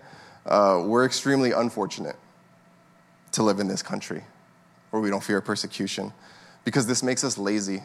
[0.51, 2.17] uh, we're extremely unfortunate
[3.33, 4.25] to live in this country
[4.91, 6.13] where we don't fear persecution
[6.65, 7.83] because this makes us lazy.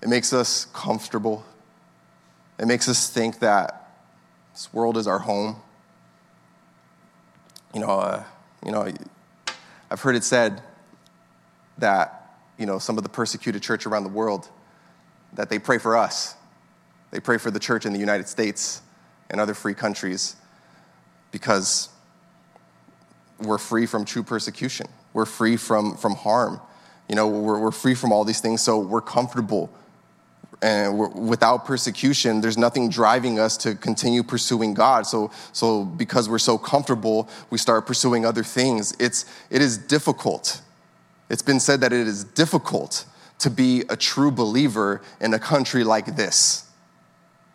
[0.00, 1.44] It makes us comfortable.
[2.58, 3.90] It makes us think that
[4.54, 5.56] this world is our home.
[7.74, 8.24] You know, uh,
[8.64, 8.90] you know,
[9.90, 10.62] I've heard it said
[11.78, 14.48] that you know some of the persecuted church around the world
[15.34, 16.34] that they pray for us.
[17.10, 18.80] They pray for the church in the United States
[19.28, 20.36] and other free countries
[21.32, 21.88] because
[23.40, 24.86] we're free from true persecution.
[25.12, 26.60] We're free from, from harm.
[27.08, 29.70] You know, we're, we're free from all these things, so we're comfortable.
[30.62, 30.96] And
[31.28, 35.06] without persecution, there's nothing driving us to continue pursuing God.
[35.06, 38.94] So, so because we're so comfortable, we start pursuing other things.
[39.00, 40.62] It's, it is difficult.
[41.28, 43.06] It's been said that it is difficult
[43.40, 46.70] to be a true believer in a country like this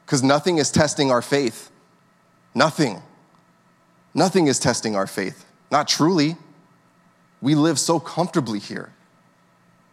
[0.05, 1.71] because nothing is testing our faith.
[2.53, 3.01] Nothing.
[4.13, 5.45] Nothing is testing our faith.
[5.71, 6.37] Not truly.
[7.41, 8.91] We live so comfortably here.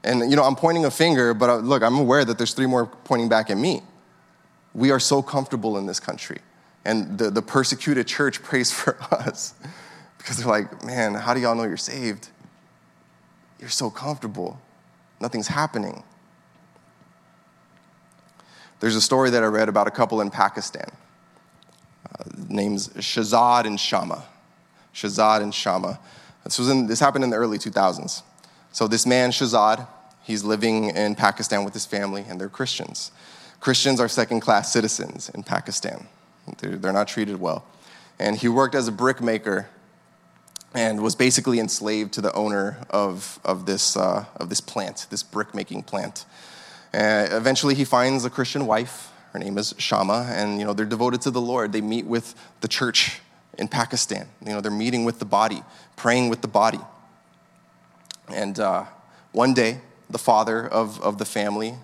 [0.02, 2.66] And, you know, I'm pointing a finger, but uh, look, I'm aware that there's three
[2.66, 3.82] more pointing back at me.
[4.74, 6.38] We are so comfortable in this country.
[6.84, 9.54] And the, the persecuted church prays for us
[10.18, 12.28] because they're like, man, how do y'all know you're saved?
[13.58, 14.60] You're so comfortable.
[15.20, 16.02] Nothing's happening.
[18.80, 20.90] There's a story that I read about a couple in Pakistan.
[22.54, 24.24] Names Shahzad and Shama.
[24.94, 25.98] Shahzad and Shama.
[26.44, 28.22] This, was in, this happened in the early 2000s.
[28.72, 29.86] So this man, Shahzad,
[30.22, 33.12] he's living in Pakistan with his family, and they're Christians.
[33.60, 36.06] Christians are second class citizens in Pakistan,
[36.58, 37.64] they're, they're not treated well.
[38.18, 39.68] And he worked as a brick maker
[40.74, 45.22] and was basically enslaved to the owner of, of, this, uh, of this plant, this
[45.22, 46.24] brick making plant.
[46.92, 49.10] Uh, eventually, he finds a Christian wife.
[49.34, 51.72] Her name is Shama, and you know they're devoted to the Lord.
[51.72, 53.20] They meet with the church
[53.58, 54.28] in Pakistan.
[54.40, 55.62] You know, they're meeting with the body,
[55.96, 56.78] praying with the body.
[58.32, 58.84] And uh,
[59.32, 61.74] one day, the father of, of the family,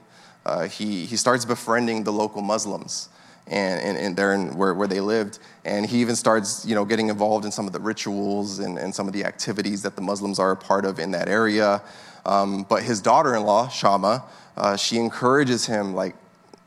[0.46, 3.08] uh, he, he starts befriending the local Muslims
[3.48, 5.40] and, and, and there in where, where they lived.
[5.64, 8.94] And he even starts, you know, getting involved in some of the rituals and, and
[8.94, 11.82] some of the activities that the Muslims are a part of in that area.
[12.24, 14.24] Um, but his daughter-in-law, Shama,
[14.56, 16.14] uh, she encourages him, like,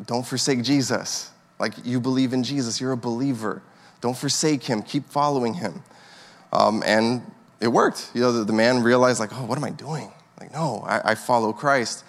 [0.06, 1.32] don't forsake Jesus.
[1.60, 3.62] Like, you believe in Jesus, you're a believer.
[4.02, 4.82] Don't forsake him.
[4.82, 5.84] Keep following him.
[6.52, 7.22] Um, and
[7.60, 8.12] it worked.
[8.14, 10.12] You know, the, the, man realized, like, oh, what am I doing?
[10.40, 12.04] Like, no, I, I follow Christ.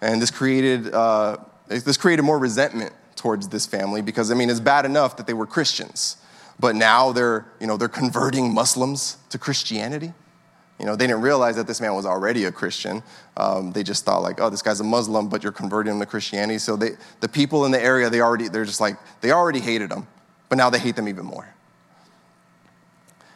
[0.00, 1.36] And this created, uh,
[1.68, 5.34] this created more resentment towards this family because, I mean, it's bad enough that they
[5.34, 6.16] were Christians,
[6.58, 10.12] but now they're, you know, they're converting Muslims to Christianity.
[10.78, 13.02] You know, they didn't realize that this man was already a Christian.
[13.36, 16.06] Um, they just thought like, oh, this guy's a Muslim, but you're converting him to
[16.06, 16.58] Christianity.
[16.58, 19.90] So they, the people in the area, they already, they're just like, they already hated
[19.90, 20.06] him
[20.48, 21.54] but now they hate them even more.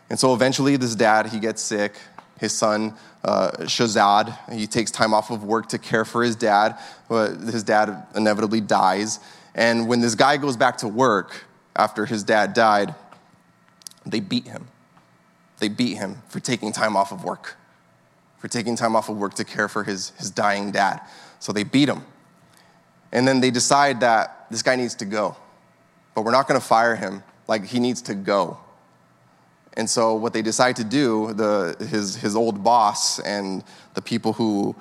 [0.08, 1.94] And so eventually, this dad, he gets sick.
[2.38, 6.78] His son, uh, Shahzad, he takes time off of work to care for his dad.
[7.08, 9.20] His dad inevitably dies.
[9.54, 11.44] And when this guy goes back to work
[11.76, 12.94] after his dad died,
[14.06, 14.68] they beat him.
[15.60, 17.56] They beat him for taking time off of work,
[18.38, 21.00] for taking time off of work to care for his, his dying dad.
[21.38, 22.04] So they beat him.
[23.12, 25.36] And then they decide that this guy needs to go
[26.14, 27.22] but we're not going to fire him.
[27.48, 28.58] Like, he needs to go.
[29.74, 34.32] And so, what they decide to do, the, his, his old boss and the people
[34.32, 34.74] who,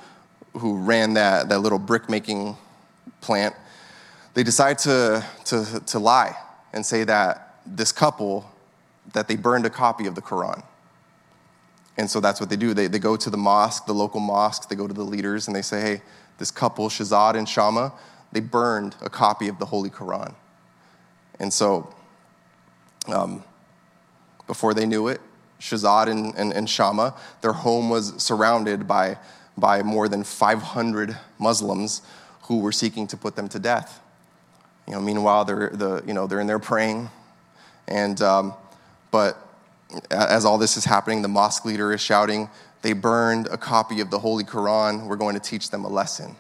[0.58, 2.58] who ran that, that little brick making
[3.22, 3.56] plant,
[4.34, 6.36] they decide to, to, to lie
[6.74, 8.50] and say that this couple,
[9.14, 10.64] that they burned a copy of the Quran.
[12.00, 12.74] And so that's what they do.
[12.74, 15.56] They, they go to the mosque, the local mosque, they go to the leaders, and
[15.56, 16.02] they say, hey,
[16.38, 17.92] this couple, Shahzad and Shama,
[18.32, 20.34] they burned a copy of the Holy Quran.
[21.42, 21.94] And so,
[23.08, 23.44] um,
[24.48, 25.20] before they knew it,
[25.60, 29.18] Shahzad and, and, and Shama, their home was surrounded by,
[29.58, 32.02] by more than 500 Muslims
[32.44, 34.00] who were seeking to put them to death.
[34.88, 37.10] You know, meanwhile, they're, the, you know, they're in there praying.
[37.90, 38.54] And um,
[39.12, 39.49] But
[40.12, 42.50] as all this is happening, the mosque leader is shouting,
[42.82, 45.08] They burned a copy of the Holy Quran.
[45.08, 46.36] We're going to teach them a lesson.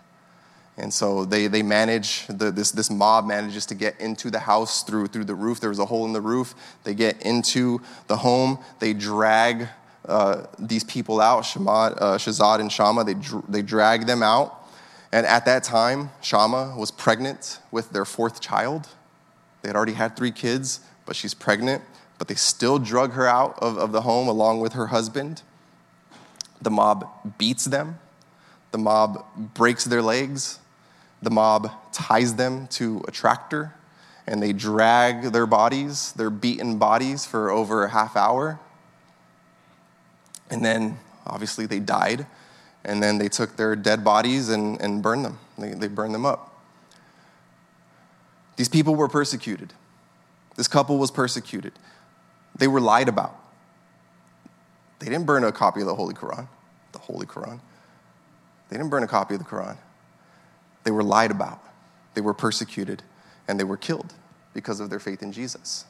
[0.77, 4.83] And so they, they manage, the, this, this mob manages to get into the house
[4.83, 5.59] through, through the roof.
[5.59, 6.55] There was a hole in the roof.
[6.85, 8.59] They get into the home.
[8.79, 9.67] They drag
[10.07, 13.03] uh, these people out, uh, Shahzad and Shama.
[13.03, 14.55] They, dr- they drag them out.
[15.11, 18.87] And at that time, Shama was pregnant with their fourth child.
[19.61, 21.83] They had already had three kids, but she's pregnant.
[22.19, 25.41] But they still drug her out of, of the home along with her husband.
[26.61, 27.07] The mob
[27.39, 27.97] beats them.
[28.71, 30.59] The mob breaks their legs.
[31.21, 33.73] The mob ties them to a tractor
[34.29, 38.59] and they drag their bodies, their beaten bodies, for over a half hour.
[40.51, 42.27] And then, obviously, they died.
[42.85, 45.39] And then they took their dead bodies and, and burned them.
[45.57, 46.61] They, they burned them up.
[48.55, 49.73] These people were persecuted.
[50.55, 51.73] This couple was persecuted.
[52.59, 53.35] They were lied about.
[54.99, 56.47] They didn't burn a copy of the Holy Quran,
[56.91, 57.59] the Holy Quran.
[58.69, 59.77] They didn't burn a copy of the Quran.
[60.83, 61.63] They were lied about.
[62.13, 63.01] They were persecuted
[63.47, 64.13] and they were killed
[64.53, 65.85] because of their faith in Jesus.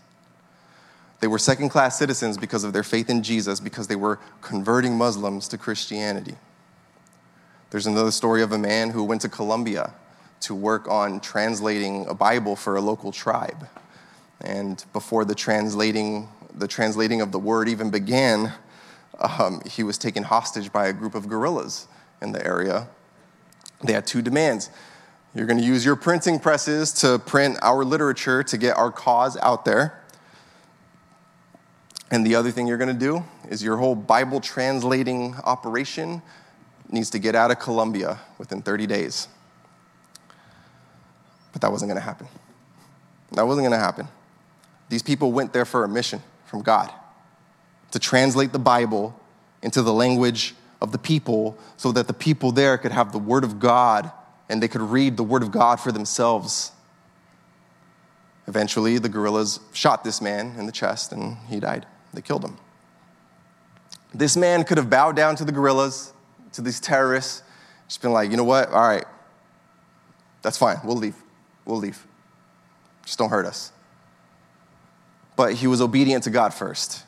[1.20, 4.98] They were second class citizens because of their faith in Jesus, because they were converting
[4.98, 6.36] Muslims to Christianity.
[7.72, 9.94] There's another story of a man who went to Colombia
[10.42, 13.68] to work on translating a Bible for a local tribe.
[14.40, 18.54] And before the translating, the translating of the word even began,
[19.20, 21.88] um, he was taken hostage by a group of guerrillas
[22.22, 22.88] in the area.
[23.84, 24.70] They had two demands.
[25.34, 29.38] You're going to use your printing presses to print our literature to get our cause
[29.38, 30.02] out there.
[32.12, 36.22] And the other thing you're going to do is your whole Bible translating operation
[36.92, 39.28] needs to get out of Colombia within 30 days.
[41.52, 42.28] But that wasn't going to happen.
[43.34, 44.08] That wasn't going to happen.
[44.90, 46.92] These people went there for a mission from God
[47.92, 49.20] to translate the Bible
[49.62, 53.44] into the language of the people so that the people there could have the Word
[53.44, 54.12] of God
[54.50, 56.72] and they could read the Word of God for themselves.
[58.48, 61.86] Eventually, the guerrillas shot this man in the chest and he died.
[62.14, 62.58] They killed him.
[64.14, 66.14] This man could have bowed down to the guerrillas,
[66.54, 67.44] to these terrorists,
[67.88, 68.70] just been like, you know what?
[68.70, 69.06] All right,
[70.42, 70.78] that's fine.
[70.84, 71.16] We'll leave.
[71.66, 72.08] We'll leave.
[73.06, 73.72] Just don't hurt us.
[75.40, 77.06] But he was obedient to God first.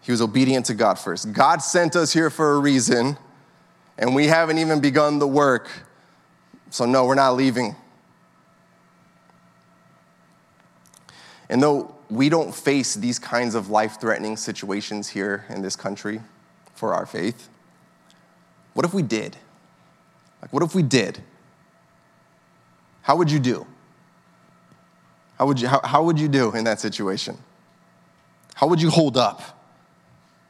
[0.00, 1.32] He was obedient to God first.
[1.32, 3.16] God sent us here for a reason,
[3.96, 5.68] and we haven't even begun the work.
[6.70, 7.76] So, no, we're not leaving.
[11.48, 16.22] And though we don't face these kinds of life threatening situations here in this country
[16.74, 17.48] for our faith,
[18.74, 19.36] what if we did?
[20.42, 21.22] Like, what if we did?
[23.02, 23.64] How would you do?
[25.38, 27.38] How would you, how, how would you do in that situation?
[28.60, 29.40] How would you hold up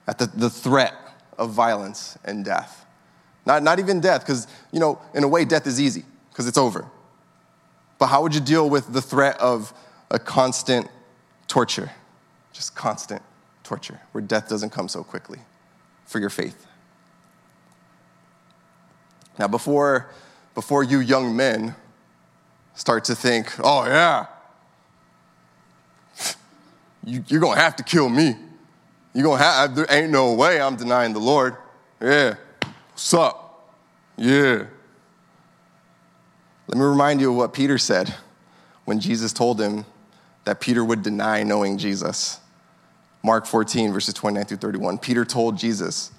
[0.09, 0.95] at the, the threat
[1.39, 2.85] of violence and death?
[3.47, 6.59] Not, not even death, because, you know, in a way, death is easy because it's
[6.59, 6.87] over.
[8.01, 9.73] But how would you deal with the threat of
[10.11, 10.89] a constant
[11.47, 11.93] torture?
[12.53, 13.23] Just constant
[13.63, 15.39] torture, where death doesn't come so quickly
[16.05, 16.67] for your faith.
[19.39, 20.11] Now, before,
[20.57, 21.77] before you young men
[22.75, 24.27] start to think, oh, yeah,
[27.05, 28.37] you, you're going to have to kill me.
[29.15, 31.57] You're going to have, there ain't no way I'm denying the Lord.
[32.01, 32.35] Yeah.
[32.93, 33.75] What's up?
[34.17, 34.65] Yeah.
[36.69, 38.15] Let me remind you of what Peter said
[38.85, 39.85] when Jesus told him
[40.45, 42.39] that Peter would deny knowing Jesus.
[43.23, 44.99] Mark 14, verses 29 through 31.
[44.99, 46.13] Peter told Jesus,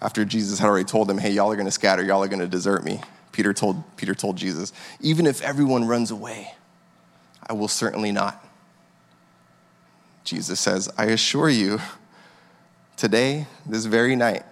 [0.00, 2.38] after Jesus had already told him, hey, y'all are going to scatter, y'all are going
[2.40, 3.00] to desert me.
[3.32, 6.54] Peter told, Peter told Jesus, even if everyone runs away,
[7.48, 8.45] I will certainly not.
[10.26, 11.80] Jesus says, I assure you,
[12.96, 14.42] today, this very night,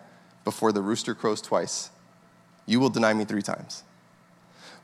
[0.44, 1.90] before the rooster crows twice,
[2.64, 3.82] you will deny me three times.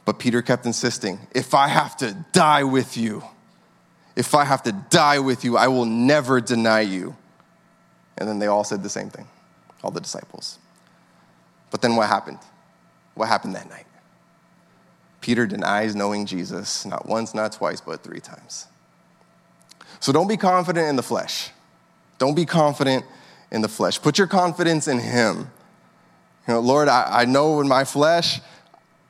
[0.04, 3.22] But Peter kept insisting, if I have to die with you,
[4.16, 7.16] if I have to die with you, I will never deny you.
[8.18, 9.28] And then they all said the same thing,
[9.84, 10.58] all the disciples.
[11.70, 12.38] But then what happened?
[13.14, 13.86] What happened that night?
[15.20, 18.66] Peter denies knowing Jesus, not once, not twice, but three times.
[20.00, 21.50] So don't be confident in the flesh.
[22.18, 23.04] Don't be confident
[23.50, 24.00] in the flesh.
[24.00, 25.50] Put your confidence in Him.
[26.48, 28.40] You know, Lord, I, I know in my flesh,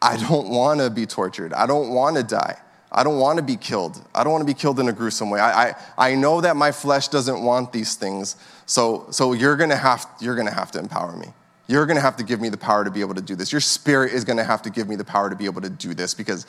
[0.03, 1.53] I don't want to be tortured.
[1.53, 2.59] I don't want to die.
[2.93, 4.03] I don't want to be killed.
[4.15, 5.39] I don't want to be killed in a gruesome way.
[5.39, 8.37] I, I, I know that my flesh doesn't want these things.
[8.67, 11.29] So, so you're going to have, you're going to have to empower me.
[11.69, 13.53] You're going to have to give me the power to be able to do this.
[13.53, 15.71] Your spirit is going to have to give me the power to be able to
[15.71, 16.47] do this because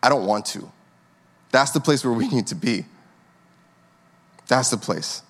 [0.00, 0.70] I don't want to.
[1.50, 2.84] That's the place where we need to be.
[4.50, 5.22] That's the place.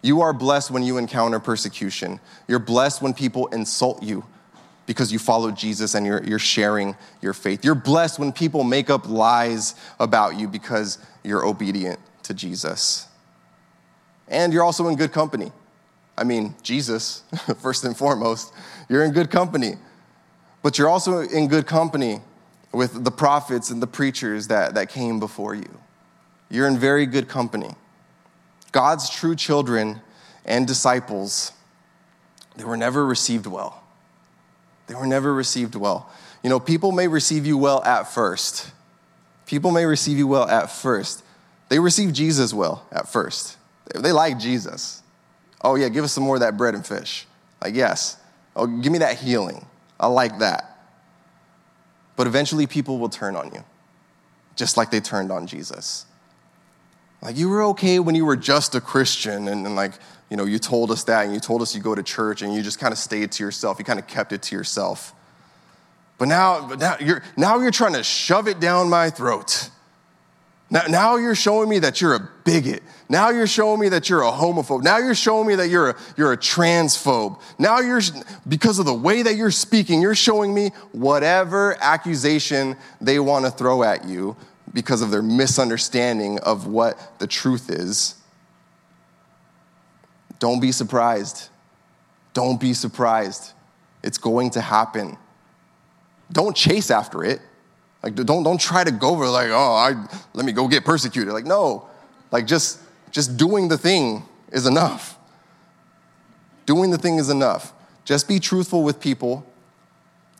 [0.00, 2.20] You are blessed when you encounter persecution.
[2.46, 4.24] You're blessed when people insult you
[4.86, 7.64] because you follow Jesus and you're, you're sharing your faith.
[7.64, 13.08] You're blessed when people make up lies about you because you're obedient to Jesus.
[14.28, 15.50] And you're also in good company.
[16.16, 17.24] I mean, Jesus,
[17.58, 18.52] first and foremost,
[18.88, 19.74] you're in good company.
[20.62, 22.20] But you're also in good company
[22.72, 25.80] with the prophets and the preachers that, that came before you.
[26.50, 27.74] You're in very good company.
[28.72, 30.00] God's true children
[30.44, 31.52] and disciples,
[32.56, 33.82] they were never received well.
[34.86, 36.10] They were never received well.
[36.42, 38.70] You know, people may receive you well at first.
[39.46, 41.22] People may receive you well at first.
[41.68, 43.56] They received Jesus well at first.
[43.94, 45.02] They like Jesus.
[45.62, 47.26] Oh, yeah, give us some more of that bread and fish.
[47.62, 48.16] Like, yes.
[48.56, 49.64] Oh, give me that healing.
[50.00, 50.78] I like that.
[52.16, 53.64] But eventually, people will turn on you,
[54.56, 56.04] just like they turned on Jesus.
[57.22, 59.92] Like, you were okay when you were just a Christian, and, and like,
[60.28, 62.52] you know, you told us that, and you told us you go to church, and
[62.52, 63.78] you just kind of stayed to yourself.
[63.78, 65.14] You kind of kept it to yourself.
[66.18, 69.70] But now, but now, you're, now you're trying to shove it down my throat.
[70.70, 72.82] Now, now you're showing me that you're a bigot.
[73.08, 74.82] Now you're showing me that you're a homophobe.
[74.82, 77.38] Now you're showing me that you're a, you're a transphobe.
[77.58, 78.00] Now you're,
[78.48, 83.50] because of the way that you're speaking, you're showing me whatever accusation they want to
[83.50, 84.34] throw at you
[84.74, 88.16] because of their misunderstanding of what the truth is.
[90.38, 91.48] Don't be surprised.
[92.34, 93.52] Don't be surprised.
[94.02, 95.16] It's going to happen.
[96.32, 97.40] Don't chase after it.
[98.02, 99.94] Like, don't, don't try to go over like, oh, I,
[100.32, 101.32] let me go get persecuted.
[101.32, 101.88] Like, no.
[102.32, 105.18] Like, just, just doing the thing is enough.
[106.66, 107.72] Doing the thing is enough.
[108.04, 109.46] Just be truthful with people.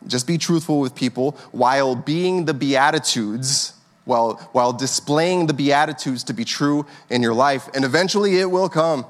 [0.07, 3.72] Just be truthful with people while being the Beatitudes,
[4.05, 7.69] while, while displaying the Beatitudes to be true in your life.
[7.73, 9.05] And eventually it will come.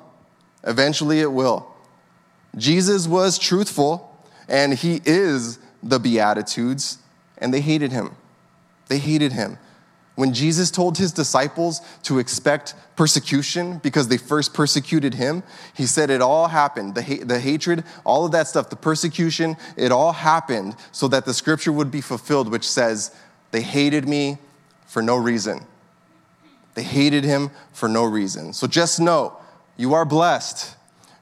[0.64, 1.68] Eventually it will.
[2.56, 4.16] Jesus was truthful,
[4.48, 7.00] and he is the Beatitudes,
[7.38, 8.16] and they hated him.
[8.88, 9.58] They hated him.
[10.16, 15.41] When Jesus told his disciples to expect persecution because they first persecuted him,
[15.74, 16.94] he said it all happened.
[16.94, 21.26] The, ha- the hatred, all of that stuff, the persecution, it all happened so that
[21.26, 23.16] the scripture would be fulfilled, which says,
[23.50, 24.38] They hated me
[24.94, 25.66] for no reason.
[26.76, 28.54] They hated him for no reason.
[28.54, 29.36] So just know
[29.76, 30.76] you are blessed.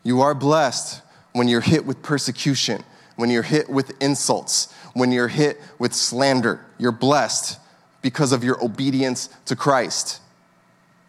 [0.04, 1.02] You are blessed
[1.32, 2.84] when you're hit with persecution,
[3.16, 6.66] when you're hit with insults, when you're hit with slander.
[6.78, 7.62] You're blessed
[8.02, 10.20] because of your obedience to Christ.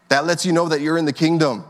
[0.09, 1.65] That lets you know that you're in the kingdom.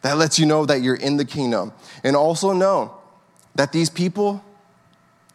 [0.00, 1.70] That lets you know that you're in the kingdom.
[2.02, 2.96] And also know
[3.56, 4.42] that these people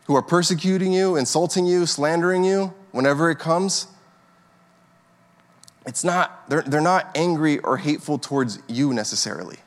[0.05, 3.85] who are persecuting you, insulting you, slandering you, whenever it comes,
[5.87, 9.57] it's not, they're, they're not angry or hateful towards you necessarily.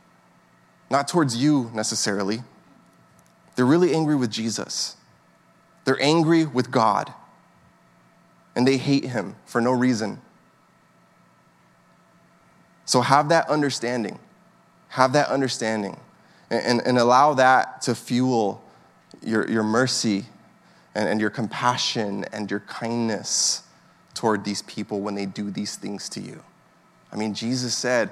[0.91, 2.43] Not towards you necessarily.
[3.57, 4.97] They're really angry with Jesus.
[5.85, 7.13] They're angry with God
[8.55, 10.21] and they hate him for no reason.
[12.85, 14.19] So have that understanding.
[14.89, 15.99] Have that understanding.
[16.51, 18.63] And, and, and allow that to fuel
[19.23, 20.27] your, your mercy
[20.95, 23.63] and, and your compassion and your kindness
[24.21, 26.43] toward these people when they do these things to you.
[27.11, 28.11] I mean, Jesus said,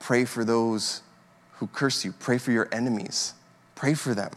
[0.00, 1.02] pray for those
[1.56, 3.34] who curse you, pray for your enemies,
[3.74, 4.30] pray for them.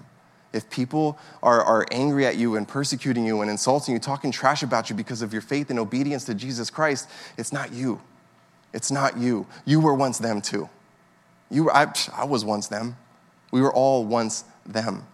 [0.51, 4.64] If people are, are angry at you and persecuting you and insulting you, talking trash
[4.64, 8.01] about you because of your faith and obedience to Jesus Christ, it's not you.
[8.74, 9.47] It's not you.
[9.64, 10.68] You were once them too.
[11.49, 12.97] You were, I, I was once them.
[13.51, 15.08] We were all once them.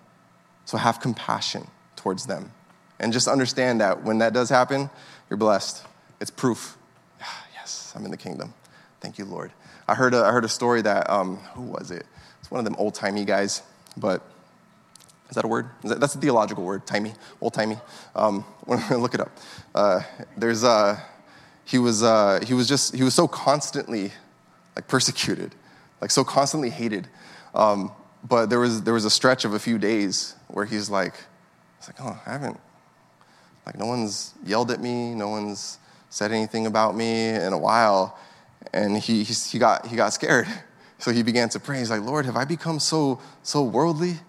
[0.66, 2.52] So have compassion towards them.
[3.00, 4.89] And just understand that when that does happen,
[5.30, 5.86] you're blessed.
[6.19, 6.78] It's proof.
[7.53, 8.53] Yes, I'm in the kingdom.
[8.99, 9.53] Thank you, Lord.
[9.88, 12.05] I heard a, I heard a story that, um, who was it?
[12.39, 13.61] It's one of them old timey guys,
[13.95, 14.21] but
[15.30, 15.69] is that a word?
[15.84, 17.78] That, that's a theological word, timey, old timey.
[18.15, 19.32] Um, look it up.
[19.74, 20.01] Uh,
[20.38, 20.99] there's, uh,
[21.65, 24.11] he was, uh, he was just, he was so constantly
[24.76, 25.55] like persecuted,
[26.01, 27.07] like so constantly hated.
[27.55, 27.91] Um,
[28.28, 31.15] but there was, there was a stretch of a few days where he's like,
[31.78, 32.59] it's like, oh, I haven't,
[33.66, 35.78] like no one's yelled at me, no one's
[36.09, 38.18] said anything about me in a while.
[38.74, 40.47] And he, he, he, got, he got scared.
[40.99, 41.80] So he began to pray.
[41.80, 44.20] He's like, Lord, have I become so, so worldly?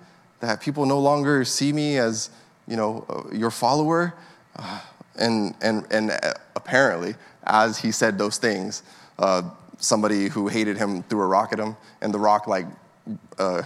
[0.46, 2.30] that people no longer see me as,
[2.66, 4.14] you know, uh, your follower.
[4.56, 4.80] Uh,
[5.18, 7.14] and, and, and uh, apparently,
[7.44, 8.82] as he said those things,
[9.18, 9.42] uh,
[9.78, 12.66] somebody who hated him threw a rock at him, and the rock, like,
[13.38, 13.62] uh,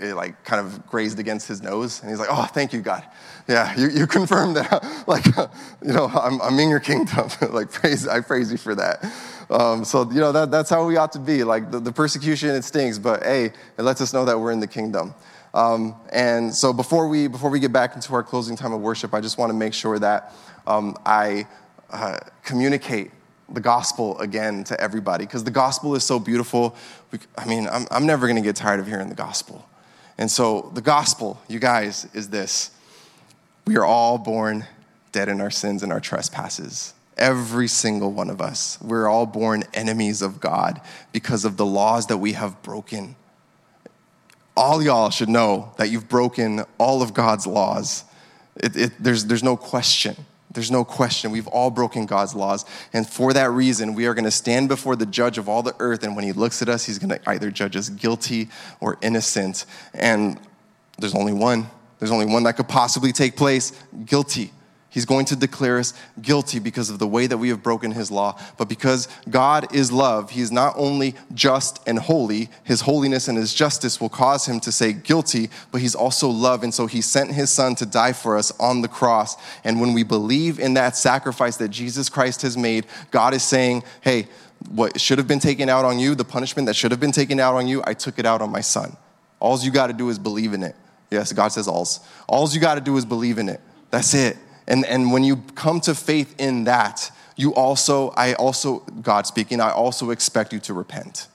[0.00, 3.04] it like kind of grazed against his nose, and he's like, "Oh, thank you, God.
[3.48, 5.04] Yeah, you, you confirmed that.
[5.06, 7.28] like, you know, I'm, I'm in your kingdom.
[7.50, 9.04] like, praise, I praise you for that."
[9.50, 11.44] Um, so you know that, that's how we ought to be.
[11.44, 13.46] Like the, the persecution, it stings, but hey,
[13.78, 15.14] it lets us know that we're in the kingdom.
[15.52, 19.14] Um, and so before we before we get back into our closing time of worship,
[19.14, 20.32] I just want to make sure that
[20.66, 21.46] um, I
[21.90, 23.10] uh, communicate
[23.52, 26.76] the gospel again to everybody because the gospel is so beautiful.
[27.10, 29.68] We, I mean, I'm, I'm never going to get tired of hearing the gospel.
[30.20, 32.70] And so the gospel, you guys, is this:
[33.66, 34.66] we are all born
[35.10, 36.94] dead in our sins and our trespasses.
[37.16, 38.78] Every single one of us.
[38.80, 43.16] We're all born enemies of God because of the laws that we have broken
[44.60, 48.04] all y'all should know that you've broken all of God's laws.
[48.56, 50.14] It, it, there's, there's no question.
[50.52, 51.30] There's no question.
[51.30, 52.64] We've all broken God's laws.
[52.92, 55.76] And for that reason, we are going to stand before the judge of all the
[55.78, 56.02] earth.
[56.02, 58.48] And when he looks at us, he's going to either judge us guilty
[58.80, 59.64] or innocent.
[59.94, 60.40] And
[60.98, 61.70] there's only one.
[62.00, 63.72] There's only one that could possibly take place
[64.04, 64.52] guilty.
[64.90, 68.10] He's going to declare us guilty because of the way that we have broken his
[68.10, 68.36] law.
[68.58, 73.38] But because God is love, he is not only just and holy, his holiness and
[73.38, 76.64] his justice will cause him to say guilty, but he's also love.
[76.64, 79.36] And so he sent his son to die for us on the cross.
[79.62, 83.84] And when we believe in that sacrifice that Jesus Christ has made, God is saying,
[84.00, 84.26] hey,
[84.70, 87.38] what should have been taken out on you, the punishment that should have been taken
[87.38, 88.96] out on you, I took it out on my son.
[89.38, 90.74] All you got to do is believe in it.
[91.12, 92.00] Yes, God says alls.
[92.28, 93.60] All you got to do is believe in it.
[93.90, 94.36] That's it.
[94.66, 99.60] And, and when you come to faith in that, you also, I also, God speaking,
[99.60, 101.28] I also expect you to repent.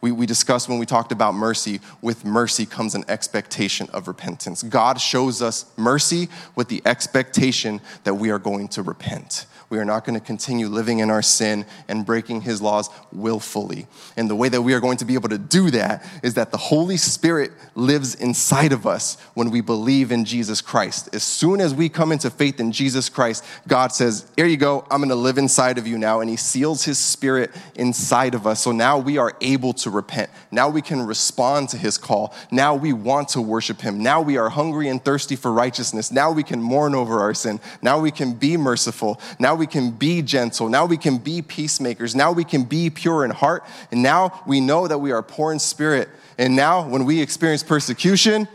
[0.00, 4.62] We, we discussed when we talked about mercy, with mercy comes an expectation of repentance.
[4.62, 9.46] God shows us mercy with the expectation that we are going to repent.
[9.70, 13.86] We are not going to continue living in our sin and breaking his laws willfully.
[14.16, 16.52] And the way that we are going to be able to do that is that
[16.52, 21.10] the Holy Spirit lives inside of us when we believe in Jesus Christ.
[21.12, 24.86] As soon as we come into faith in Jesus Christ, God says, Here you go,
[24.90, 26.20] I'm going to live inside of you now.
[26.20, 28.62] And he seals his spirit inside of us.
[28.62, 30.30] So now we are able to repent.
[30.50, 32.34] Now we can respond to his call.
[32.50, 34.02] Now we want to worship him.
[34.02, 36.10] Now we are hungry and thirsty for righteousness.
[36.10, 37.60] Now we can mourn over our sin.
[37.82, 39.20] Now we can be merciful.
[39.38, 40.70] Now we can be gentle.
[40.70, 42.14] Now we can be peacemakers.
[42.14, 43.64] Now we can be pure in heart.
[43.90, 46.08] And now we know that we are poor in spirit.
[46.38, 48.48] And now when we experience persecution,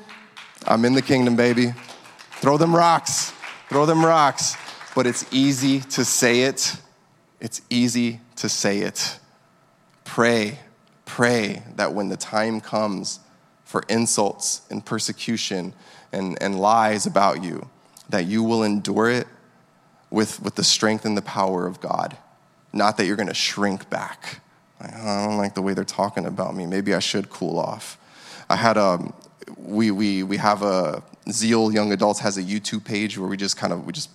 [0.66, 1.74] I'm in the kingdom, baby.
[2.38, 3.34] Throw them rocks.
[3.70, 4.56] Throw them rocks.
[4.96, 6.76] But it's easy to say it.
[7.40, 9.20] It's easy to say it.
[10.06, 10.60] Pray,
[11.06, 13.20] pray that when the time comes
[13.66, 15.74] for insults and persecution
[16.12, 17.68] and, and lies about you,
[18.10, 19.28] that you will endure it
[20.14, 22.16] with, with the strength and the power of God.
[22.72, 24.42] Not that you're going to shrink back.
[24.80, 26.68] Like, oh, I don't like the way they're talking about me.
[26.68, 27.98] Maybe I should cool off.
[28.48, 29.14] I had a, um,
[29.58, 31.02] we, we, we have a,
[31.32, 34.12] Zeal Young Adults has a YouTube page where we just kind of, we just,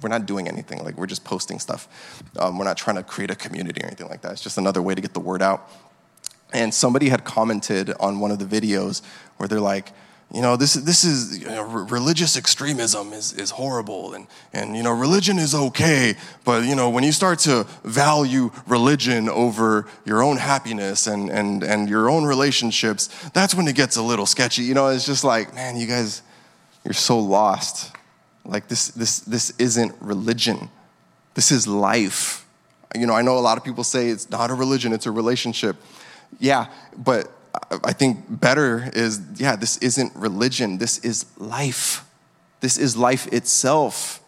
[0.00, 0.82] we're not doing anything.
[0.82, 1.88] Like, we're just posting stuff.
[2.38, 4.32] Um, we're not trying to create a community or anything like that.
[4.32, 5.68] It's just another way to get the word out.
[6.54, 9.02] And somebody had commented on one of the videos
[9.36, 9.92] where they're like,
[10.32, 14.14] you know, this, this is, you know, religious extremism is, is horrible.
[14.14, 16.14] And, and, you know, religion is okay.
[16.42, 21.62] But, you know, when you start to value religion over your own happiness and, and,
[21.62, 24.62] and your own relationships, that's when it gets a little sketchy.
[24.62, 26.22] You know, it's just like, man, you guys,
[26.82, 27.94] you're so lost.
[28.46, 30.70] Like, this, this, this isn't religion,
[31.34, 32.46] this is life.
[32.94, 35.10] You know, I know a lot of people say it's not a religion, it's a
[35.10, 35.76] relationship.
[36.40, 37.30] Yeah, but
[37.84, 42.04] I think better is yeah, this isn't religion, this is life.
[42.60, 44.20] This is life itself.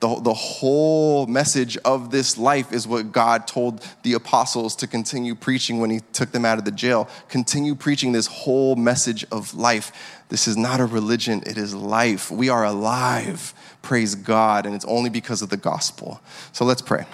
[0.00, 5.34] The, the whole message of this life is what God told the apostles to continue
[5.34, 7.08] preaching when he took them out of the jail.
[7.28, 10.22] Continue preaching this whole message of life.
[10.28, 12.30] This is not a religion, it is life.
[12.30, 16.20] We are alive, praise God, and it's only because of the gospel.
[16.52, 17.06] So let's pray.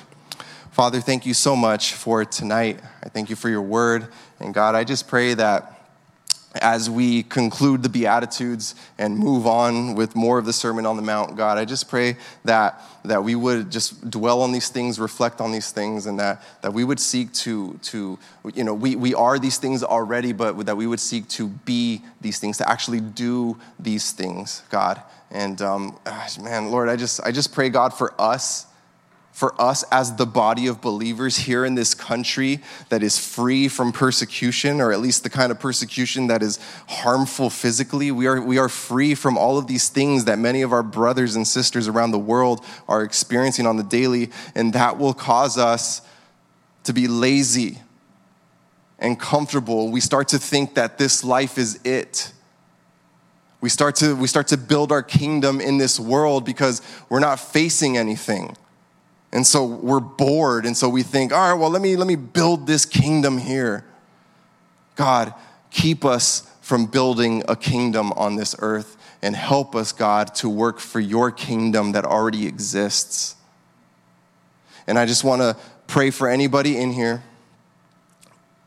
[0.75, 2.81] Father, thank you so much for tonight.
[3.03, 4.09] I thank you for your word.
[4.45, 5.71] And God, I just pray that
[6.61, 11.03] as we conclude the Beatitudes and move on with more of the Sermon on the
[11.03, 15.41] Mount, God, I just pray that, that we would just dwell on these things, reflect
[15.41, 18.19] on these things, and that, that we would seek to, to
[18.55, 22.03] you know, we, we are these things already, but that we would seek to be
[22.21, 25.03] these things, to actually do these things, God.
[25.31, 25.99] And um,
[26.41, 28.67] man, Lord, I just, I just pray, God, for us
[29.35, 33.91] for us as the body of believers here in this country that is free from
[33.91, 38.13] persecution, or at least the kind of persecution that is harmful physically.
[38.13, 41.35] We are, we are free from all of these things that many of our brothers
[41.35, 46.03] and sisters around the world are experiencing on the daily, and that will cause us
[46.85, 47.81] to be lazy
[49.01, 49.91] and comfortable.
[49.91, 52.31] We start to think that this life is it.
[53.61, 57.41] We start to, we start to build our kingdom in this world because we're not
[57.41, 58.57] facing anything.
[59.35, 60.65] And so we're bored.
[60.65, 63.85] And so we think, all right, well, let me, let me build this kingdom here.
[64.95, 65.35] God,
[65.73, 70.79] keep us from building a kingdom on this earth and help us, God, to work
[70.79, 73.35] for your kingdom that already exists.
[74.87, 75.57] And I just want to
[75.89, 77.25] pray for anybody in here.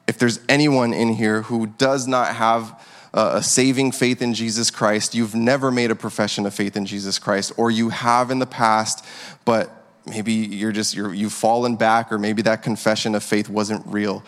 [0.05, 5.15] If there's anyone in here who does not have a saving faith in Jesus Christ,
[5.15, 8.45] you've never made a profession of faith in Jesus Christ, or you have in the
[8.45, 9.05] past,
[9.45, 9.76] but
[10.08, 14.24] maybe you're just you're, you've fallen back, or maybe that confession of faith wasn't real.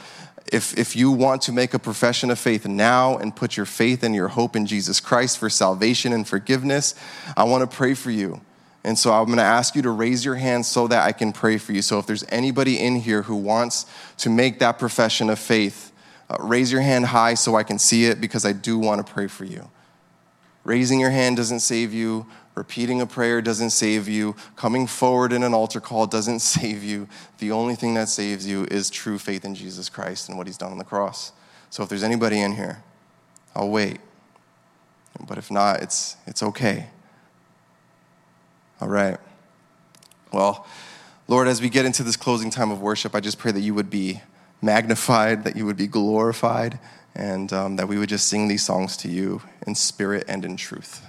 [0.52, 4.04] If, if you want to make a profession of faith now and put your faith
[4.04, 6.96] and your hope in Jesus Christ for salvation and forgiveness,
[7.38, 8.42] I want to pray for you.
[8.84, 11.34] And so I'm going to ask you to raise your hand so that I can
[11.34, 11.82] pray for you.
[11.82, 13.86] So if there's anybody in here who wants
[14.20, 15.92] to make that profession of faith,
[16.30, 19.14] uh, raise your hand high so I can see it because I do want to
[19.14, 19.70] pray for you.
[20.64, 22.26] Raising your hand doesn't save you.
[22.60, 24.36] Repeating a prayer doesn't save you.
[24.58, 27.08] Coming forward in an altar call doesn't save you.
[27.38, 30.58] The only thing that saves you is true faith in Jesus Christ and what he's
[30.58, 31.32] done on the cross.
[31.70, 32.84] So if there's anybody in here,
[33.56, 34.00] I'll wait.
[35.26, 36.88] But if not, it's, it's okay.
[38.82, 39.18] All right.
[40.34, 40.68] Well,
[41.30, 43.74] Lord, as we get into this closing time of worship, I just pray that you
[43.74, 44.22] would be
[44.62, 46.78] magnified, that you would be glorified,
[47.16, 50.58] and um, that we would just sing these songs to you in spirit and in
[50.58, 51.09] truth.